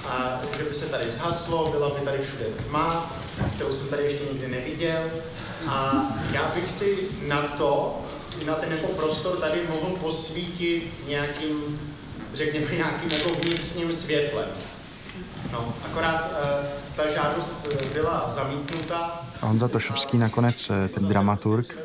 a 0.06 0.40
že 0.56 0.62
by 0.62 0.74
se 0.74 0.86
tady 0.86 1.10
zhaslo, 1.10 1.70
byla 1.70 1.90
by 1.90 2.00
tady 2.00 2.18
všude 2.18 2.44
tma, 2.44 3.16
kterou 3.54 3.72
jsem 3.72 3.88
tady 3.88 4.02
ještě 4.02 4.24
nikdy 4.32 4.48
neviděl. 4.48 5.10
A 5.68 6.06
já 6.32 6.52
bych 6.54 6.70
si 6.70 7.08
na 7.22 7.42
to, 7.42 8.00
na 8.46 8.54
ten 8.54 8.72
jako 8.72 8.86
prostor 8.86 9.36
tady 9.36 9.62
mohl 9.68 9.96
posvítit 9.96 11.08
nějakým 11.08 11.78
řekněme, 12.36 12.74
nějakým 12.76 13.10
jako 13.10 13.34
vnitřním 13.34 13.92
světlem. 13.92 14.48
No, 15.52 15.74
akorát 15.84 16.32
uh, 16.32 16.66
ta 16.96 17.12
žádost 17.14 17.66
byla 17.92 18.28
zamítnuta. 18.28 19.26
A 19.42 19.46
Honza 19.46 19.68
Tošovský 19.68 20.18
nakonec, 20.18 20.70
eh, 20.70 20.88
ten 20.88 21.08
dramaturg, 21.08 21.78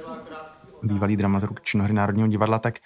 bývalý 0.83 1.17
dramaturg 1.17 1.61
Činohry 1.61 1.93
Národního 1.93 2.27
divadla, 2.27 2.59
tak 2.59 2.79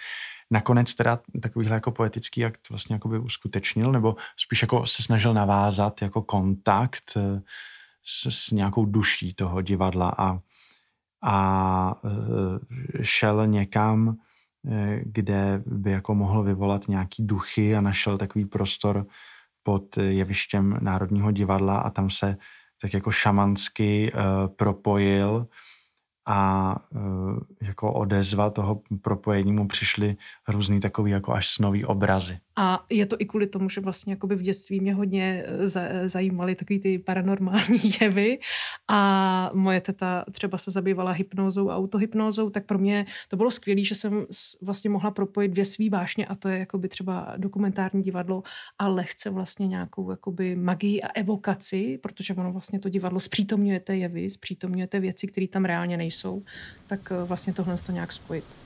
nakonec 0.52 0.96
teda 0.96 1.20
takovýhle 1.42 1.74
jako 1.74 1.92
poetický 1.92 2.46
akt 2.46 2.70
vlastně 2.70 2.96
jako 2.96 3.08
by 3.08 3.20
uskutečnil, 3.20 3.92
nebo 3.92 4.16
spíš 4.38 4.62
jako 4.62 4.86
se 4.86 5.04
snažil 5.04 5.34
navázat 5.34 6.02
jako 6.02 6.22
kontakt 6.22 7.14
eh, 7.18 7.42
s, 8.04 8.48
s 8.48 8.52
nějakou 8.52 8.86
duší 8.86 9.34
toho 9.34 9.62
divadla 9.62 10.14
a, 10.18 10.40
a 11.24 11.96
šel 13.02 13.48
někam, 13.48 14.18
Eh, 14.18 14.25
kde 15.04 15.64
by 15.66 15.92
jako 15.92 16.16
mohl 16.16 16.44
vyvolat 16.44 16.88
nějaký 16.88 17.28
duchy 17.28 17.76
a 17.76 17.82
našel 17.82 18.18
takový 18.18 18.46
prostor 18.46 19.06
pod 19.64 19.98
jevištěm 19.98 20.78
Národního 20.82 21.32
divadla 21.32 21.78
a 21.78 21.90
tam 21.90 22.10
se 22.10 22.38
tak 22.82 22.94
jako 22.94 23.12
šamansky 23.12 24.12
uh, 24.14 24.20
propojil 24.56 25.48
a 26.26 26.76
uh, 26.90 27.40
jako 27.62 27.94
odezva 27.94 28.50
toho 28.50 28.82
propojení 29.02 29.52
mu 29.52 29.68
přišly 29.68 30.16
různý 30.48 30.80
takový 30.80 31.12
jako 31.12 31.34
až 31.34 31.50
snový 31.50 31.86
obrazy. 31.86 32.40
A 32.56 32.86
je 32.90 33.06
to 33.06 33.16
i 33.20 33.26
kvůli 33.26 33.48
tomu, 33.48 33.70
že 33.70 33.82
vlastně 33.82 34.14
jakoby 34.14 34.36
v 34.36 34.42
dětství 34.42 34.80
mě 34.80 34.94
hodně 34.94 35.46
eh, 35.48 36.10
zajímaly 36.10 36.56
takový 36.56 36.80
ty 36.80 37.00
paranormální 37.00 37.80
jevy 38.02 38.40
a 38.88 39.52
moje 39.54 39.82
teta 39.82 40.26
třeba 40.32 40.58
se 40.58 40.72
zabývala 40.72 41.12
hypnózou 41.12 41.70
a 41.70 41.78
autohypnózou, 41.78 42.50
tak 42.50 42.66
pro 42.66 42.78
mě 42.78 43.06
to 43.30 43.38
bylo 43.38 43.52
skvělé, 43.52 43.84
že 43.84 43.96
jsem 43.96 44.26
vlastně 44.62 44.90
mohla 44.90 45.12
propojit 45.12 45.52
dvě 45.52 45.66
svý 45.66 45.90
vášně 45.90 46.26
a 46.26 46.36
to 46.36 46.48
je 46.48 46.60
jakoby 46.60 46.90
třeba 46.90 47.34
dokumentární 47.38 48.04
divadlo 48.04 48.44
a 48.80 48.88
lehce 48.88 49.30
vlastně 49.30 49.68
nějakou 49.68 50.12
jakoby 50.12 50.56
magii 50.56 51.02
a 51.02 51.08
evokaci, 51.08 51.98
protože 51.98 52.34
ono 52.34 52.52
vlastně 52.52 52.80
to 52.80 52.90
divadlo 52.90 53.20
zpřítomňujete 53.20 53.96
jevy, 53.96 54.30
zpřítomňujete 54.30 55.00
věci, 55.00 55.28
které 55.28 55.48
tam 55.48 55.66
reálně 55.66 55.98
nejsou, 55.98 56.44
tak 56.88 57.12
eh, 57.12 57.24
vlastně 57.24 57.54
tohle 57.54 57.78
to 57.78 57.92
nějak 57.92 58.12
spojit. 58.12 58.65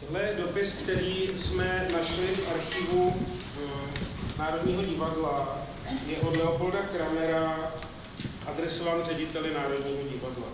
Tohle 0.00 0.22
je 0.22 0.34
dopis, 0.34 0.72
který 0.72 1.28
jsme 1.34 1.88
našli 1.92 2.26
v 2.26 2.52
archivu 2.54 3.14
eh, 3.16 4.38
Národního 4.38 4.82
divadla. 4.82 5.66
Je 6.06 6.16
od 6.16 6.36
Leopolda 6.36 6.82
Kramera 6.82 7.72
adresován 8.46 9.04
řediteli 9.04 9.54
Národního 9.54 10.08
divadla. 10.12 10.46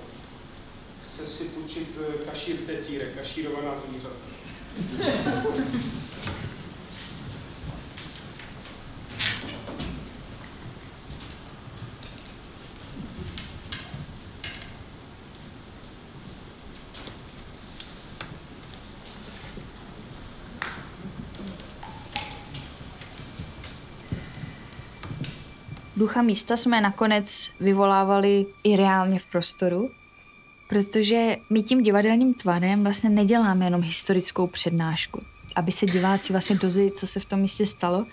Chce 1.09 1.27
si 1.27 1.45
půjčit 1.45 1.89
eh, 2.01 2.25
kašír 2.25 2.57
tetíre, 2.57 3.05
kašírovaná 3.07 3.75
zvířata. 3.81 4.33
Ducha 26.03 26.23
místa 26.23 26.57
jsme 26.57 26.81
nakonec 26.81 27.51
vyvolávali 27.61 28.47
i 28.65 28.77
reálně 28.77 29.19
v 29.19 29.27
prostoru, 29.27 29.91
protože 30.69 31.37
my 31.51 31.63
tím 31.63 31.83
divadelním 31.83 32.35
tvarem 32.35 32.83
vlastně 32.83 33.11
neděláme 33.11 33.65
jenom 33.65 33.83
historickou 33.83 34.47
přednášku, 34.47 35.23
aby 35.57 35.73
se 35.73 35.87
diváci 35.87 36.33
vlastně 36.33 36.57
dozvěděli, 36.57 36.97
co 36.97 37.07
se 37.07 37.21
v 37.21 37.25
tom 37.25 37.41
místě 37.41 37.67
stalo, 37.67 38.07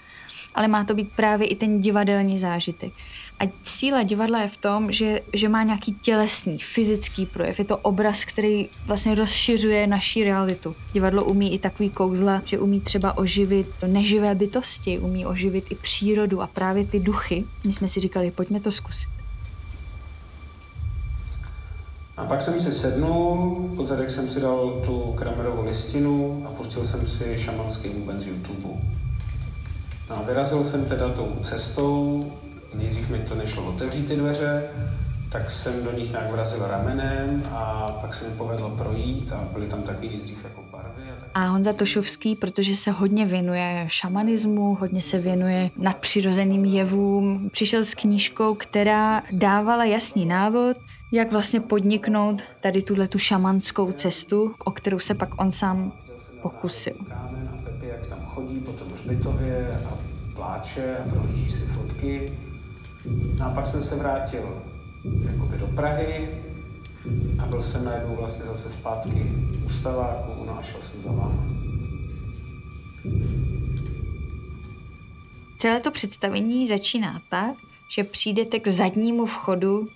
ale 0.56 0.68
má 0.68 0.84
to 0.84 0.94
být 0.94 1.12
právě 1.16 1.48
i 1.48 1.56
ten 1.56 1.82
divadelní 1.82 2.40
zážitek. 2.40 2.94
A 3.40 3.52
síla 3.64 4.04
divadla 4.04 4.42
je 4.42 4.50
v 4.50 4.58
tom, 4.58 4.92
že, 4.92 5.22
že 5.34 5.50
má 5.50 5.64
nějaký 5.64 5.94
tělesný, 5.94 6.58
fyzický 6.58 7.26
projev. 7.26 7.60
Je 7.60 7.66
to 7.66 7.78
obraz, 7.78 8.26
který 8.26 8.70
vlastně 8.86 9.16
rozšiřuje 9.16 9.88
naší 9.88 10.24
realitu. 10.24 10.76
Divadlo 10.94 11.26
umí 11.26 11.54
i 11.54 11.60
takový 11.60 11.90
kouzla, 11.90 12.42
že 12.46 12.60
umí 12.60 12.82
třeba 12.82 13.18
oživit 13.18 13.68
neživé 13.88 14.36
bytosti, 14.36 15.00
umí 15.00 15.26
oživit 15.26 15.66
i 15.70 15.76
přírodu 15.76 16.42
a 16.42 16.48
právě 16.48 16.86
ty 16.86 17.00
duchy. 17.00 17.46
My 17.66 17.72
jsme 17.72 17.88
si 17.88 18.00
říkali, 18.00 18.32
pojďme 18.32 18.60
to 18.60 18.72
zkusit. 18.72 19.10
A 22.18 22.26
pak 22.26 22.42
jsem 22.42 22.60
si 22.60 22.72
sednul, 22.72 23.70
pod 23.76 23.86
zadek 23.86 24.12
jsem 24.12 24.30
si 24.30 24.42
dal 24.42 24.82
tu 24.86 25.14
Kramerovu 25.18 25.66
listinu 25.66 26.44
a 26.48 26.52
pustil 26.52 26.86
jsem 26.86 27.06
si 27.06 27.38
šamanský 27.38 27.90
buben 27.90 28.22
z 28.22 28.28
YouTube. 28.28 28.70
No 30.10 30.18
a 30.18 30.22
vyrazil 30.22 30.64
jsem 30.64 30.86
teda 30.86 31.10
tou 31.10 31.38
cestou, 31.42 32.32
nejdřív 32.76 33.10
mi 33.10 33.20
to 33.20 33.36
nešlo 33.36 33.64
otevřít 33.64 34.08
ty 34.08 34.16
dveře, 34.16 34.64
tak 35.30 35.50
jsem 35.50 35.84
do 35.84 35.92
nich 35.92 36.12
nějak 36.12 36.32
vrazil 36.32 36.68
ramenem 36.68 37.44
a 37.52 37.92
pak 38.02 38.14
se 38.14 38.28
mi 38.28 38.36
povedlo 38.36 38.70
projít 38.70 39.32
a 39.32 39.48
byly 39.54 39.68
tam 39.68 39.82
takový 39.82 40.10
nejdřív 40.10 40.44
jako 40.44 40.64
barvy. 40.72 41.04
A, 41.12 41.20
tak... 41.20 41.30
a 41.34 41.48
Honza 41.48 41.74
Tošovský, 41.74 42.36
protože 42.36 42.76
se 42.76 42.92
hodně 42.92 43.26
věnuje 43.26 43.86
šamanismu, 43.88 44.76
hodně 44.76 45.02
se 45.02 45.18
věnuje 45.18 45.70
nadpřirozeným 45.78 46.66
jevům, 46.66 47.50
přišel 47.52 47.86
s 47.86 47.94
knížkou, 47.94 48.56
která 48.56 49.24
dávala 49.32 49.86
jasný 49.86 50.26
návod, 50.26 50.78
jak 51.12 51.32
vlastně 51.32 51.60
podniknout 51.60 52.42
tady 52.62 52.82
tuhle 52.82 53.08
tu 53.08 53.18
šamanskou 53.18 53.92
cestu, 53.92 54.56
o 54.66 54.72
kterou 54.72 55.00
se 55.00 55.14
pak 55.14 55.42
on 55.42 55.52
sám 55.52 55.92
pokusil. 56.42 56.94
Kámen 57.08 57.50
a 57.54 57.58
Pepi, 57.64 57.88
jak 57.88 58.08
tam 58.08 58.26
chodí 58.26 58.60
po 58.60 58.72
tom 58.72 58.88
hřbitově 58.92 59.82
a 59.86 59.98
pláče 60.36 60.98
a 60.98 61.10
prohlíží 61.10 61.50
si 61.50 61.66
fotky. 61.66 62.38
No 63.06 63.46
a 63.46 63.50
pak 63.50 63.68
jsem 63.68 63.84
se 63.84 63.96
vrátil 63.96 64.64
jakoby 65.32 65.58
do 65.58 65.68
Prahy 65.68 66.30
a 67.40 67.46
byl 67.46 67.62
jsem 67.62 67.86
najednou 67.86 68.16
vlastně 68.16 68.46
zase 68.46 68.70
zpátky 68.70 69.34
u 69.66 69.70
staváku, 69.70 70.44
no 70.46 70.60
a 70.60 70.62
šel 70.62 70.82
jsem 70.82 71.02
za 71.02 71.12
váma. 71.12 71.48
Celé 75.58 75.80
to 75.80 75.92
představení 75.92 76.68
začíná 76.68 77.20
tak, 77.30 77.56
že 77.96 78.04
přijdete 78.04 78.60
k 78.60 78.68
zadnímu 78.68 79.26
vchodu 79.26 79.88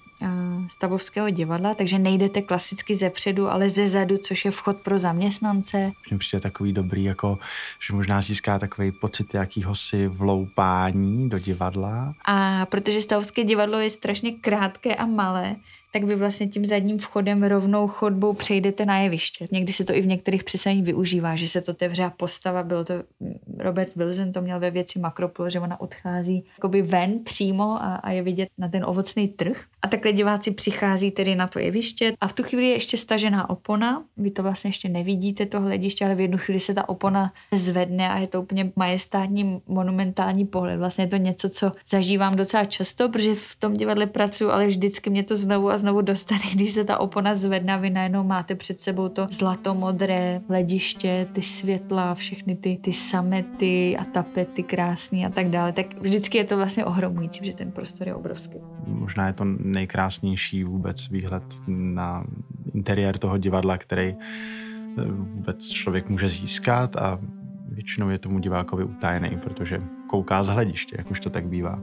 stavovského 0.67 1.29
divadla, 1.29 1.73
takže 1.73 1.99
nejdete 1.99 2.41
klasicky 2.41 2.95
ze 2.95 3.09
předu, 3.09 3.49
ale 3.49 3.69
ze 3.69 3.87
zadu, 3.87 4.17
což 4.17 4.45
je 4.45 4.51
vchod 4.51 4.77
pro 4.77 4.99
zaměstnance. 4.99 5.91
Mně 6.09 6.17
přijde 6.17 6.41
takový 6.41 6.73
dobrý, 6.73 7.03
jako, 7.03 7.39
že 7.87 7.93
možná 7.93 8.21
získá 8.21 8.59
takový 8.59 8.91
pocit 8.91 9.33
jakýhosi 9.33 10.07
vloupání 10.07 11.29
do 11.29 11.39
divadla. 11.39 12.13
A 12.25 12.65
protože 12.65 13.01
stavovské 13.01 13.43
divadlo 13.43 13.79
je 13.79 13.89
strašně 13.89 14.31
krátké 14.31 14.95
a 14.95 15.05
malé, 15.05 15.55
tak 15.93 16.03
vy 16.03 16.15
vlastně 16.15 16.47
tím 16.47 16.65
zadním 16.65 16.97
vchodem 16.97 17.43
rovnou 17.43 17.87
chodbou 17.87 18.33
přejdete 18.33 18.85
na 18.85 18.99
jeviště. 18.99 19.47
Někdy 19.51 19.73
se 19.73 19.83
to 19.83 19.95
i 19.95 20.01
v 20.01 20.07
některých 20.07 20.43
představeních 20.43 20.85
využívá, 20.85 21.35
že 21.35 21.47
se 21.47 21.61
to 21.61 21.71
otevře 21.71 22.11
postava, 22.17 22.63
bylo 22.63 22.85
to 22.85 22.93
Robert 23.57 23.95
Wilson 23.95 24.31
to 24.31 24.41
měl 24.41 24.59
ve 24.59 24.71
věci 24.71 24.99
Makropol, 24.99 25.49
že 25.49 25.59
ona 25.59 25.81
odchází 25.81 26.45
jakoby 26.57 26.81
ven 26.81 27.19
přímo 27.23 27.63
a, 27.63 27.95
a 27.95 28.11
je 28.11 28.21
vidět 28.23 28.49
na 28.57 28.67
ten 28.67 28.85
ovocný 28.85 29.27
trh. 29.27 29.63
A 29.81 29.87
takhle 29.87 30.13
diváci 30.13 30.51
přichází 30.51 31.11
tedy 31.11 31.35
na 31.35 31.47
to 31.47 31.59
jeviště 31.59 32.13
a 32.21 32.27
v 32.27 32.33
tu 32.33 32.43
chvíli 32.43 32.67
je 32.67 32.73
ještě 32.73 32.97
stažená 32.97 33.49
opona. 33.49 34.03
Vy 34.17 34.31
to 34.31 34.43
vlastně 34.43 34.67
ještě 34.67 34.89
nevidíte, 34.89 35.45
to 35.45 35.61
hlediště, 35.61 36.05
ale 36.05 36.15
v 36.15 36.19
jednu 36.19 36.37
chvíli 36.37 36.59
se 36.59 36.73
ta 36.73 36.89
opona 36.89 37.31
zvedne 37.51 38.09
a 38.09 38.19
je 38.19 38.27
to 38.27 38.41
úplně 38.41 38.71
majestátní, 38.75 39.61
monumentální 39.67 40.45
pohled. 40.45 40.79
Vlastně 40.79 41.03
je 41.03 41.07
to 41.07 41.17
něco, 41.17 41.49
co 41.49 41.71
zažívám 41.89 42.35
docela 42.35 42.65
často, 42.65 43.09
protože 43.09 43.35
v 43.35 43.55
tom 43.59 43.73
divadle 43.73 44.07
pracuji, 44.07 44.49
ale 44.49 44.67
vždycky 44.67 45.09
mě 45.09 45.23
to 45.23 45.35
znovu 45.35 45.69
a 45.69 45.77
znovu 45.83 46.01
dostane, 46.01 46.41
když 46.53 46.71
se 46.71 46.83
ta 46.83 46.97
opona 46.97 47.35
zvedne 47.35 47.77
vy 47.77 47.89
najednou 47.89 48.23
máte 48.23 48.55
před 48.55 48.79
sebou 48.79 49.09
to 49.09 49.27
zlatomodré 49.31 50.41
hlediště, 50.47 51.27
ty 51.31 51.41
světla, 51.41 52.15
všechny 52.15 52.55
ty, 52.55 52.79
ty 52.81 52.93
samety 52.93 53.97
a 53.97 54.05
tapety 54.05 54.63
krásný 54.63 55.25
a 55.25 55.29
tak 55.29 55.49
dále. 55.49 55.71
Tak 55.71 55.99
vždycky 55.99 56.37
je 56.37 56.43
to 56.43 56.57
vlastně 56.57 56.85
ohromující, 56.85 57.45
že 57.45 57.55
ten 57.55 57.71
prostor 57.71 58.07
je 58.07 58.15
obrovský. 58.15 58.57
Možná 58.87 59.27
je 59.27 59.33
to 59.33 59.43
nejkrásnější 59.59 60.63
vůbec 60.63 61.09
výhled 61.09 61.43
na 61.67 62.23
interiér 62.73 63.17
toho 63.17 63.37
divadla, 63.37 63.77
který 63.77 64.15
eh, 64.15 65.11
vůbec 65.11 65.69
člověk 65.69 66.09
může 66.09 66.27
získat 66.27 66.95
a 66.95 67.19
většinou 67.67 68.09
je 68.09 68.19
tomu 68.19 68.39
divákovi 68.39 68.83
utajený, 68.83 69.37
protože 69.43 69.81
kouká 70.07 70.43
z 70.43 70.47
hlediště, 70.47 70.95
jak 70.97 71.11
už 71.11 71.19
to 71.19 71.29
tak 71.29 71.45
bývá. 71.45 71.79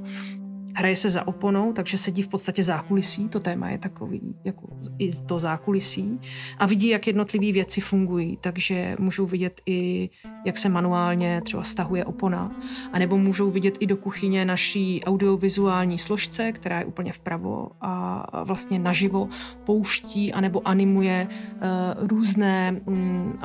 Hraje 0.74 0.96
se 0.96 1.09
za 1.11 1.28
oponou, 1.28 1.72
takže 1.72 1.98
sedí 1.98 2.22
v 2.22 2.28
podstatě 2.28 2.62
zákulisí, 2.62 3.28
to 3.28 3.40
téma 3.40 3.70
je 3.70 3.78
takový, 3.78 4.35
jako 4.44 4.68
i 4.98 5.11
to 5.12 5.38
zákulisí 5.38 6.20
a 6.59 6.66
vidí, 6.66 6.88
jak 6.88 7.06
jednotlivé 7.06 7.52
věci 7.52 7.80
fungují, 7.80 8.38
takže 8.40 8.96
můžou 8.98 9.26
vidět 9.26 9.61
i, 9.66 10.11
jak 10.44 10.59
se 10.59 10.68
manuálně 10.68 11.40
třeba 11.44 11.62
stahuje 11.62 12.04
opona, 12.04 12.52
anebo 12.92 13.18
můžou 13.18 13.50
vidět 13.50 13.76
i 13.80 13.87
do 13.87 13.96
kuchyně 13.96 14.44
naší 14.44 15.04
audiovizuální 15.04 15.98
složce, 15.98 16.52
která 16.52 16.78
je 16.78 16.85
úplně 16.85 17.12
vpravo 17.12 17.70
a 17.80 18.44
vlastně 18.44 18.78
naživo 18.78 19.28
pouští 19.64 20.33
anebo 20.33 20.68
animuje 20.68 21.26
uh, 21.30 22.09
různé 22.09 22.80
um, 22.85 23.38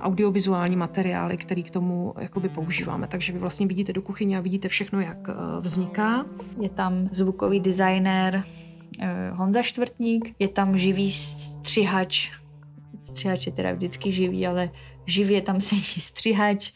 audiovizuální 0.00 0.76
materiály, 0.76 1.36
které 1.36 1.62
k 1.62 1.70
tomu 1.70 2.14
jakoby 2.18 2.48
používáme. 2.48 3.06
Takže 3.06 3.32
vy 3.32 3.38
vlastně 3.38 3.66
vidíte 3.66 3.92
do 3.92 4.02
kuchyně 4.02 4.38
a 4.38 4.40
vidíte 4.40 4.68
všechno, 4.68 5.00
jak 5.00 5.28
uh, 5.28 5.34
vzniká. 5.60 6.26
Je 6.68 6.74
tam 6.74 7.08
zvukový 7.12 7.60
designér 7.60 8.44
eh, 9.00 9.30
Honza 9.32 9.62
Čtvrtník, 9.62 10.34
je 10.38 10.48
tam 10.48 10.78
živý 10.78 11.12
střihač, 11.12 12.30
střihač 13.04 13.46
je 13.46 13.52
teda 13.52 13.72
vždycky 13.72 14.12
živý, 14.12 14.46
ale 14.46 14.70
živě 15.06 15.42
tam 15.42 15.60
sedí 15.64 16.00
střihač 16.00 16.72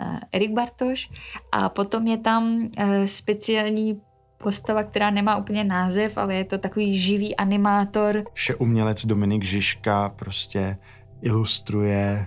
eh, 0.00 0.20
Erik 0.32 0.52
Bartoš. 0.52 1.10
A 1.52 1.68
potom 1.68 2.06
je 2.06 2.18
tam 2.18 2.68
eh, 2.76 3.08
speciální 3.08 4.00
postava, 4.42 4.82
která 4.82 5.10
nemá 5.10 5.36
úplně 5.36 5.64
název, 5.64 6.18
ale 6.18 6.34
je 6.34 6.44
to 6.44 6.58
takový 6.58 6.98
živý 6.98 7.36
animátor. 7.36 8.24
Vše 8.32 8.54
umělec 8.54 9.06
Dominik 9.06 9.44
Žižka 9.44 10.08
prostě 10.08 10.76
ilustruje 11.22 12.26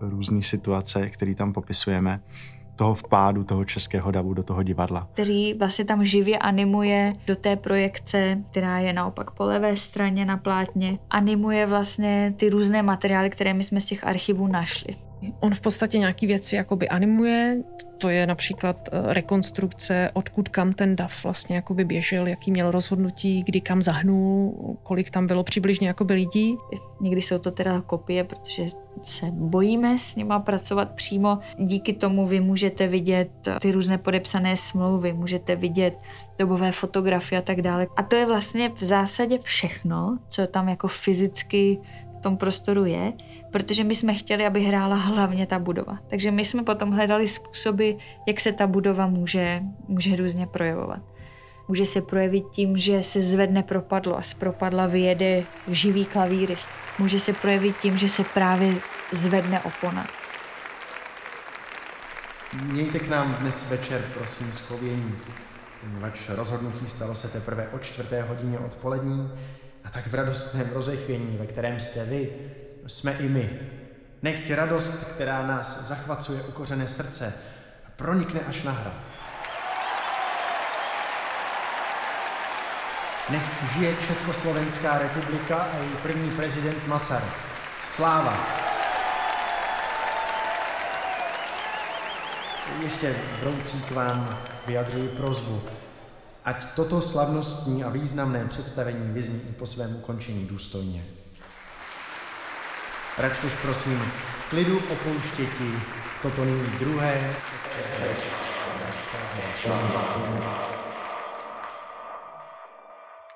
různé 0.00 0.42
situace, 0.42 1.10
které 1.10 1.34
tam 1.34 1.52
popisujeme 1.52 2.20
toho 2.78 2.94
vpádu 2.94 3.44
toho 3.44 3.64
českého 3.64 4.10
davu 4.10 4.34
do 4.34 4.42
toho 4.42 4.62
divadla. 4.62 5.08
Který 5.12 5.54
vlastně 5.54 5.84
tam 5.84 6.04
živě 6.04 6.38
animuje 6.38 7.12
do 7.26 7.36
té 7.36 7.56
projekce, 7.56 8.38
která 8.50 8.78
je 8.78 8.92
naopak 8.92 9.30
po 9.30 9.44
levé 9.44 9.76
straně 9.76 10.24
na 10.24 10.36
plátně. 10.36 10.98
Animuje 11.10 11.66
vlastně 11.66 12.34
ty 12.36 12.48
různé 12.48 12.82
materiály, 12.82 13.30
které 13.30 13.54
my 13.54 13.62
jsme 13.62 13.80
z 13.80 13.84
těch 13.84 14.06
archivů 14.06 14.46
našli. 14.46 15.07
On 15.40 15.54
v 15.54 15.60
podstatě 15.60 15.98
nějaký 15.98 16.26
věci 16.26 16.56
jakoby 16.56 16.88
animuje, 16.88 17.56
to 17.98 18.08
je 18.08 18.26
například 18.26 18.88
eh, 18.92 19.14
rekonstrukce, 19.14 20.10
odkud 20.12 20.48
kam 20.48 20.72
ten 20.72 20.96
DAF 20.96 21.24
vlastně 21.24 21.56
jakoby 21.56 21.84
běžel, 21.84 22.26
jaký 22.26 22.50
měl 22.50 22.70
rozhodnutí, 22.70 23.42
kdy 23.42 23.60
kam 23.60 23.82
zahnul, 23.82 24.54
kolik 24.82 25.10
tam 25.10 25.26
bylo 25.26 25.44
přibližně 25.44 25.88
jakoby 25.88 26.14
lidí. 26.14 26.56
Někdy 27.00 27.22
jsou 27.22 27.38
to 27.38 27.50
teda 27.50 27.80
kopie, 27.80 28.24
protože 28.24 28.66
se 29.02 29.26
bojíme 29.30 29.98
s 29.98 30.16
nima 30.16 30.38
pracovat 30.38 30.90
přímo. 30.90 31.38
Díky 31.58 31.92
tomu 31.92 32.26
vy 32.26 32.40
můžete 32.40 32.88
vidět 32.88 33.30
ty 33.60 33.72
různé 33.72 33.98
podepsané 33.98 34.56
smlouvy, 34.56 35.12
můžete 35.12 35.56
vidět 35.56 35.98
dobové 36.38 36.72
fotografie 36.72 37.38
a 37.38 37.42
tak 37.42 37.62
dále. 37.62 37.86
A 37.96 38.02
to 38.02 38.16
je 38.16 38.26
vlastně 38.26 38.68
v 38.68 38.84
zásadě 38.84 39.38
všechno, 39.38 40.18
co 40.28 40.46
tam 40.46 40.68
jako 40.68 40.88
fyzicky 40.88 41.78
v 42.18 42.22
tom 42.22 42.36
prostoru 42.36 42.84
je 42.84 43.12
protože 43.50 43.84
my 43.84 43.94
jsme 43.94 44.14
chtěli, 44.14 44.46
aby 44.46 44.62
hrála 44.62 44.96
hlavně 44.96 45.46
ta 45.46 45.58
budova. 45.58 45.98
Takže 46.08 46.30
my 46.30 46.44
jsme 46.44 46.62
potom 46.62 46.90
hledali 46.90 47.28
způsoby, 47.28 47.90
jak 48.26 48.40
se 48.40 48.52
ta 48.52 48.66
budova 48.66 49.06
může, 49.06 49.60
může 49.88 50.16
různě 50.16 50.46
projevovat. 50.46 51.00
Může 51.68 51.86
se 51.86 52.02
projevit 52.02 52.44
tím, 52.50 52.78
že 52.78 53.02
se 53.02 53.22
zvedne 53.22 53.62
propadlo 53.62 54.18
a 54.18 54.22
z 54.22 54.34
propadla 54.34 54.86
vyjede 54.86 55.44
živý 55.68 56.04
klavírist. 56.04 56.70
Může 56.98 57.20
se 57.20 57.32
projevit 57.32 57.76
tím, 57.76 57.98
že 57.98 58.08
se 58.08 58.24
právě 58.24 58.74
zvedne 59.12 59.60
opona. 59.60 60.06
Mějte 62.62 62.98
k 62.98 63.08
nám 63.08 63.34
dnes 63.34 63.70
večer, 63.70 64.04
prosím, 64.14 64.52
schovění. 64.52 65.12
Vaš 65.82 66.28
rozhodnutí 66.28 66.88
stalo 66.88 67.14
se 67.14 67.28
teprve 67.28 67.68
o 67.68 67.78
čtvrté 67.78 68.22
hodině 68.22 68.58
odpolední 68.58 69.30
a 69.88 69.90
tak 69.90 70.06
v 70.06 70.14
radostném 70.14 70.70
rozechvění, 70.72 71.36
ve 71.40 71.46
kterém 71.46 71.80
jste 71.80 72.04
vy, 72.04 72.32
jsme 72.86 73.12
i 73.12 73.28
my. 73.28 73.50
Nechť 74.22 74.50
radost, 74.50 75.04
která 75.04 75.46
nás 75.46 75.88
zachvacuje 75.88 76.42
ukořené 76.42 76.88
srdce, 76.88 77.34
pronikne 77.96 78.40
až 78.40 78.62
na 78.62 78.72
hrad. 78.72 78.94
Nech 83.30 83.42
žije 83.72 83.94
Československá 84.06 84.98
republika 84.98 85.56
a 85.56 85.76
její 85.76 85.96
první 86.02 86.30
prezident 86.30 86.86
Masaryk. 86.86 87.32
Sláva! 87.82 88.46
Ještě 92.82 93.16
broucí 93.40 93.82
k 93.82 93.90
vám 93.90 94.38
vyjadřuji 94.66 95.08
prozbu, 95.08 95.62
ať 96.48 96.64
toto 96.74 97.02
slavnostní 97.02 97.84
a 97.84 97.90
významné 97.90 98.44
představení 98.44 99.12
vyzní 99.12 99.40
i 99.50 99.52
po 99.52 99.66
svém 99.66 99.96
ukončení 99.96 100.44
důstojně. 100.44 101.04
Račtež 103.18 103.52
prosím, 103.62 104.02
klidu 104.50 104.78
opouštěti 104.92 105.72
toto 106.22 106.44
nyní 106.44 106.66
druhé. 106.80 107.34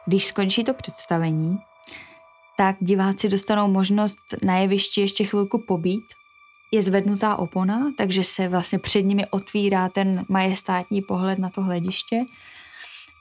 Když 0.07 0.27
skončí 0.27 0.65
to 0.65 0.75
představení, 0.75 1.59
tak 2.57 2.77
diváci 2.81 3.29
dostanou 3.29 3.69
možnost 3.69 4.19
na 4.43 4.57
jevišti 4.57 5.01
ještě 5.01 5.25
chvilku 5.25 5.65
pobít. 5.69 6.05
Je 6.73 6.83
zvednutá 6.83 7.37
opona, 7.37 7.93
takže 7.99 8.25
se 8.25 8.49
vlastně 8.49 8.79
před 8.79 9.03
nimi 9.03 9.27
otvírá 9.31 9.89
ten 9.89 10.25
majestátní 10.29 11.03
pohled 11.03 11.39
na 11.39 11.51
to 11.51 11.63
hlediště. 11.63 12.25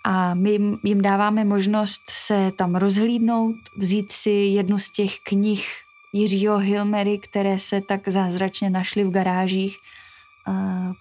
A 0.04 0.34
my 0.34 0.60
jim 0.84 1.02
dáváme 1.02 1.45
možnost 1.45 2.02
se 2.10 2.52
tam 2.56 2.76
rozhlídnout, 2.76 3.56
vzít 3.78 4.12
si 4.12 4.30
jednu 4.30 4.78
z 4.80 4.91
těch 4.91 5.20
knih 5.20 5.68
Jiřího 6.14 6.58
Hilmery, 6.58 7.18
které 7.18 7.60
se 7.60 7.82
tak 7.82 8.08
zázračně 8.08 8.70
našly 8.70 9.04
v 9.04 9.12
garážích 9.12 9.78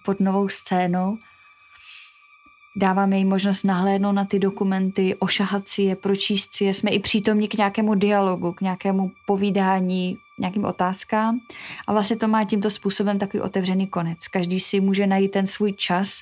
pod 0.05 0.19
novou 0.19 0.49
scénou. 0.49 1.17
Dáváme 2.75 3.17
jim 3.17 3.29
možnost 3.29 3.63
nahlédnout 3.63 4.11
na 4.11 4.25
ty 4.25 4.39
dokumenty, 4.39 5.15
ošahat 5.15 5.67
si 5.67 5.81
je, 5.81 5.95
pročíst 5.95 6.53
si 6.53 6.63
je. 6.63 6.73
Jsme 6.73 6.91
i 6.91 6.99
přítomní 6.99 7.47
k 7.47 7.53
nějakému 7.53 7.95
dialogu, 7.95 8.51
k 8.51 8.61
nějakému 8.61 9.11
povídání, 9.25 10.17
nějakým 10.39 10.65
otázkám. 10.65 11.39
A 11.87 11.93
vlastně 11.93 12.15
to 12.15 12.27
má 12.27 12.43
tímto 12.45 12.69
způsobem 12.69 13.19
takový 13.19 13.41
otevřený 13.41 13.87
konec. 13.87 14.27
Každý 14.27 14.59
si 14.59 14.79
může 14.79 15.07
najít 15.07 15.31
ten 15.31 15.45
svůj 15.45 15.73
čas, 15.73 16.19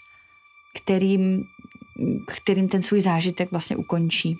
kterým, 0.75 1.47
kterým 2.27 2.67
ten 2.67 2.81
svůj 2.81 3.01
zážitek 3.01 3.51
vlastně 3.51 3.75
ukončí 3.75 4.37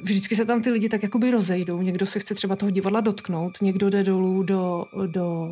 vždycky 0.00 0.36
se 0.36 0.44
tam 0.44 0.62
ty 0.62 0.70
lidi 0.70 0.88
tak 0.88 1.02
jakoby 1.02 1.30
rozejdou. 1.30 1.82
Někdo 1.82 2.06
se 2.06 2.20
chce 2.20 2.34
třeba 2.34 2.56
toho 2.56 2.70
divadla 2.70 3.00
dotknout, 3.00 3.58
někdo 3.62 3.90
jde 3.90 4.04
dolů 4.04 4.42
do, 4.42 4.86
do 5.06 5.48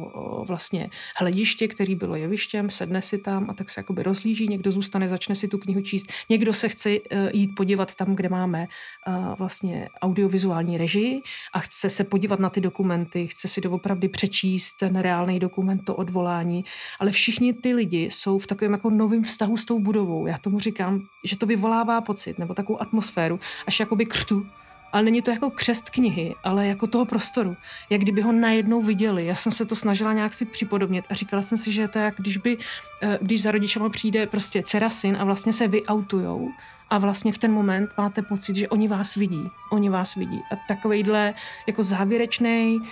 vlastně 0.47 0.91
hlediště, 1.16 1.68
který 1.68 1.95
bylo 1.95 2.16
jevištěm, 2.16 2.70
sedne 2.70 3.03
si 3.03 3.18
tam 3.18 3.51
a 3.51 3.55
tak 3.55 3.70
se 3.70 3.80
jakoby 3.80 4.03
rozlíží, 4.03 4.49
někdo 4.49 4.72
zůstane, 4.72 5.09
začne 5.09 5.34
si 5.34 5.49
tu 5.49 5.59
knihu 5.59 5.80
číst, 5.80 6.12
někdo 6.28 6.53
se 6.53 6.68
chce 6.68 6.91
eh, 6.91 7.30
jít 7.32 7.55
podívat 7.57 7.95
tam, 7.95 8.14
kde 8.14 8.28
máme 8.28 8.62
eh, 8.62 9.12
vlastně 9.39 9.89
audiovizuální 10.03 10.78
režii 10.78 11.22
a 11.55 11.59
chce 11.59 11.91
se 11.91 12.05
podívat 12.05 12.41
na 12.41 12.51
ty 12.51 12.61
dokumenty, 12.61 13.26
chce 13.26 13.49
si 13.49 13.61
doopravdy 13.61 14.09
přečíst 14.09 14.76
ten 14.76 14.99
reálný 14.99 15.39
dokument, 15.39 15.78
to 15.84 15.95
odvolání, 15.95 16.64
ale 17.01 17.11
všichni 17.11 17.53
ty 17.53 17.74
lidi 17.74 18.05
jsou 18.12 18.39
v 18.39 18.47
takovém 18.47 18.72
jako 18.72 18.91
novém 18.91 19.22
vztahu 19.22 19.57
s 19.57 19.64
tou 19.64 19.78
budovou. 19.78 20.26
Já 20.26 20.39
tomu 20.39 20.61
říkám, 20.61 21.01
že 21.24 21.36
to 21.36 21.47
vyvolává 21.47 22.01
pocit 22.01 22.39
nebo 22.39 22.55
takovou 22.55 22.82
atmosféru, 22.82 23.41
až 23.66 23.80
jakoby 23.80 24.07
křtu. 24.29 24.47
Ale 24.93 25.03
není 25.03 25.22
to 25.22 25.31
jako 25.31 25.51
křest 25.51 25.91
knihy, 25.91 26.35
ale 26.45 26.66
jako 26.66 26.87
toho 26.87 27.05
prostoru. 27.05 27.57
Jak 27.91 28.01
kdyby 28.01 28.20
ho 28.20 28.33
najednou 28.33 28.83
viděli. 28.83 29.26
Já 29.26 29.35
jsem 29.35 29.53
se 29.53 29.64
to 29.64 29.76
snažila 29.76 30.12
nějak 30.12 30.35
si 30.35 30.45
připodobnit 30.45 31.05
a 31.11 31.14
říkala 31.14 31.43
jsem 31.43 31.59
si, 31.59 31.72
že 31.72 31.83
je 31.83 31.89
to 31.89 31.99
jak 31.99 32.14
když 32.16 32.37
by, 32.37 32.59
eh, 33.03 33.18
když 33.22 33.43
za 33.43 33.51
rodičema 33.51 33.89
přijde 33.89 34.26
prostě 34.26 34.62
dcera, 34.62 34.91
syn 34.91 35.16
a 35.20 35.24
vlastně 35.24 35.53
se 35.53 35.68
vyautujou 35.68 36.51
a 36.91 36.99
vlastně 36.99 37.32
v 37.32 37.39
ten 37.39 37.53
moment 37.53 37.91
máte 37.99 38.22
pocit, 38.22 38.57
že 38.57 38.68
oni 38.68 38.89
vás 38.89 39.14
vidí. 39.14 39.51
Oni 39.70 39.89
vás 39.89 40.14
vidí. 40.14 40.43
A 40.53 40.57
takovýhle 40.68 41.34
jako 41.66 41.82
závěrečný 41.82 42.78
uh, 42.80 42.86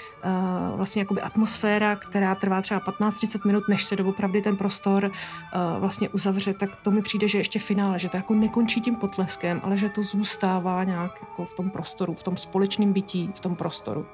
vlastně 0.77 1.03
jakoby 1.03 1.21
atmosféra, 1.21 1.97
která 1.97 2.35
trvá 2.35 2.63
třeba 2.63 2.81
15-30 2.81 3.47
minut, 3.47 3.63
než 3.69 3.85
se 3.85 3.97
doopravdy 3.97 4.43
ten 4.43 4.57
prostor 4.57 5.05
uh, 5.05 5.81
vlastně 5.81 6.09
uzavře, 6.09 6.55
tak 6.55 6.77
to 6.77 6.91
mi 6.91 7.03
přijde, 7.03 7.29
že 7.29 7.39
ještě 7.39 7.59
finále, 7.59 7.99
že 7.99 8.09
to 8.09 8.17
jako 8.17 8.35
nekončí 8.35 8.81
tím 8.81 8.97
potleskem, 8.97 9.61
ale 9.65 9.77
že 9.77 9.89
to 9.89 10.03
zůstává 10.03 10.85
nějak 10.85 11.13
jako 11.21 11.45
v 11.45 11.55
tom 11.57 11.71
prostoru, 11.71 12.15
v 12.15 12.23
tom 12.23 12.37
společném 12.37 12.93
bytí, 12.93 13.31
v 13.35 13.41
tom 13.41 13.57
prostoru. 13.57 14.07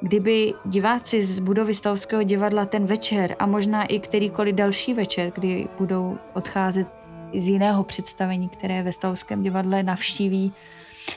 Kdyby 0.00 0.54
diváci 0.64 1.22
z 1.22 1.38
budovy 1.40 1.74
Stavského 1.74 2.22
divadla 2.22 2.66
ten 2.66 2.86
večer 2.86 3.36
a 3.38 3.46
možná 3.46 3.84
i 3.84 4.00
kterýkoliv 4.00 4.54
další 4.54 4.94
večer, 4.94 5.32
kdy 5.34 5.68
budou 5.78 6.18
odcházet 6.32 7.01
z 7.34 7.48
jiného 7.48 7.84
představení, 7.84 8.48
které 8.48 8.82
ve 8.82 8.92
Stavském 8.92 9.42
divadle 9.42 9.82
navštíví 9.82 10.52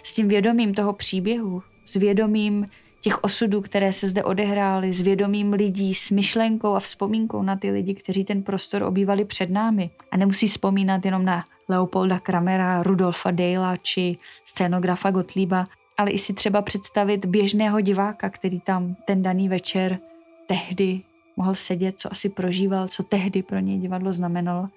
s 0.04 0.14
tím 0.14 0.28
vědomím 0.28 0.74
toho 0.74 0.94
příběhu, 0.94 1.64
s 1.86 1.96
vědomím 1.96 2.66
těch 3.02 3.24
osudů, 3.24 3.62
které 3.62 3.94
se 3.94 4.08
zde 4.08 4.24
odehrály, 4.24 4.94
s 4.94 5.02
vědomím 5.02 5.54
lidí, 5.54 5.96
s 5.96 6.12
myšlenkou 6.12 6.76
a 6.76 6.80
vzpomínkou 6.80 7.44
na 7.44 7.56
ty 7.56 7.72
lidi, 7.72 7.96
kteří 7.96 8.24
ten 8.24 8.44
prostor 8.44 8.84
obývali 8.84 9.26
před 9.26 9.50
námi. 9.50 9.90
A 10.12 10.18
nemusí 10.18 10.48
vzpomínat 10.48 11.06
jenom 11.06 11.26
na 11.26 11.44
Leopolda 11.70 12.20
Kramera, 12.20 12.84
Rudolfa 12.84 13.32
Dejla 13.32 13.78
či 13.78 14.18
scénografa 14.46 15.12
Gottlieba, 15.12 15.68
ale 15.98 16.12
i 16.12 16.20
si 16.20 16.34
třeba 16.34 16.62
představit 16.62 17.26
běžného 17.26 17.82
diváka, 17.82 18.30
který 18.30 18.60
tam 18.60 18.96
ten 19.06 19.24
daný 19.24 19.50
večer 19.50 20.00
tehdy 20.48 21.02
mohl 21.38 21.56
sedět, 21.56 22.00
co 22.00 22.12
asi 22.12 22.30
prožíval, 22.30 22.88
co 22.88 23.04
tehdy 23.04 23.44
pro 23.44 23.60
něj 23.60 23.80
divadlo 23.80 24.14
znamenalo 24.14 24.68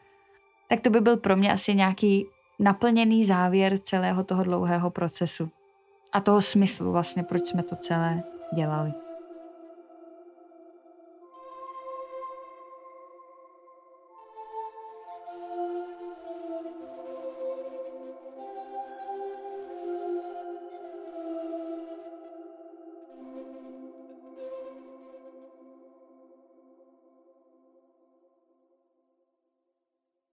tak 0.68 0.80
to 0.80 0.90
by 0.90 1.00
byl 1.00 1.16
pro 1.16 1.36
mě 1.36 1.52
asi 1.52 1.74
nějaký 1.74 2.26
naplněný 2.58 3.24
závěr 3.24 3.78
celého 3.78 4.24
toho 4.24 4.44
dlouhého 4.44 4.90
procesu 4.90 5.50
a 6.12 6.20
toho 6.20 6.42
smyslu 6.42 6.92
vlastně, 6.92 7.22
proč 7.22 7.46
jsme 7.46 7.62
to 7.62 7.76
celé 7.76 8.22
dělali. 8.54 8.92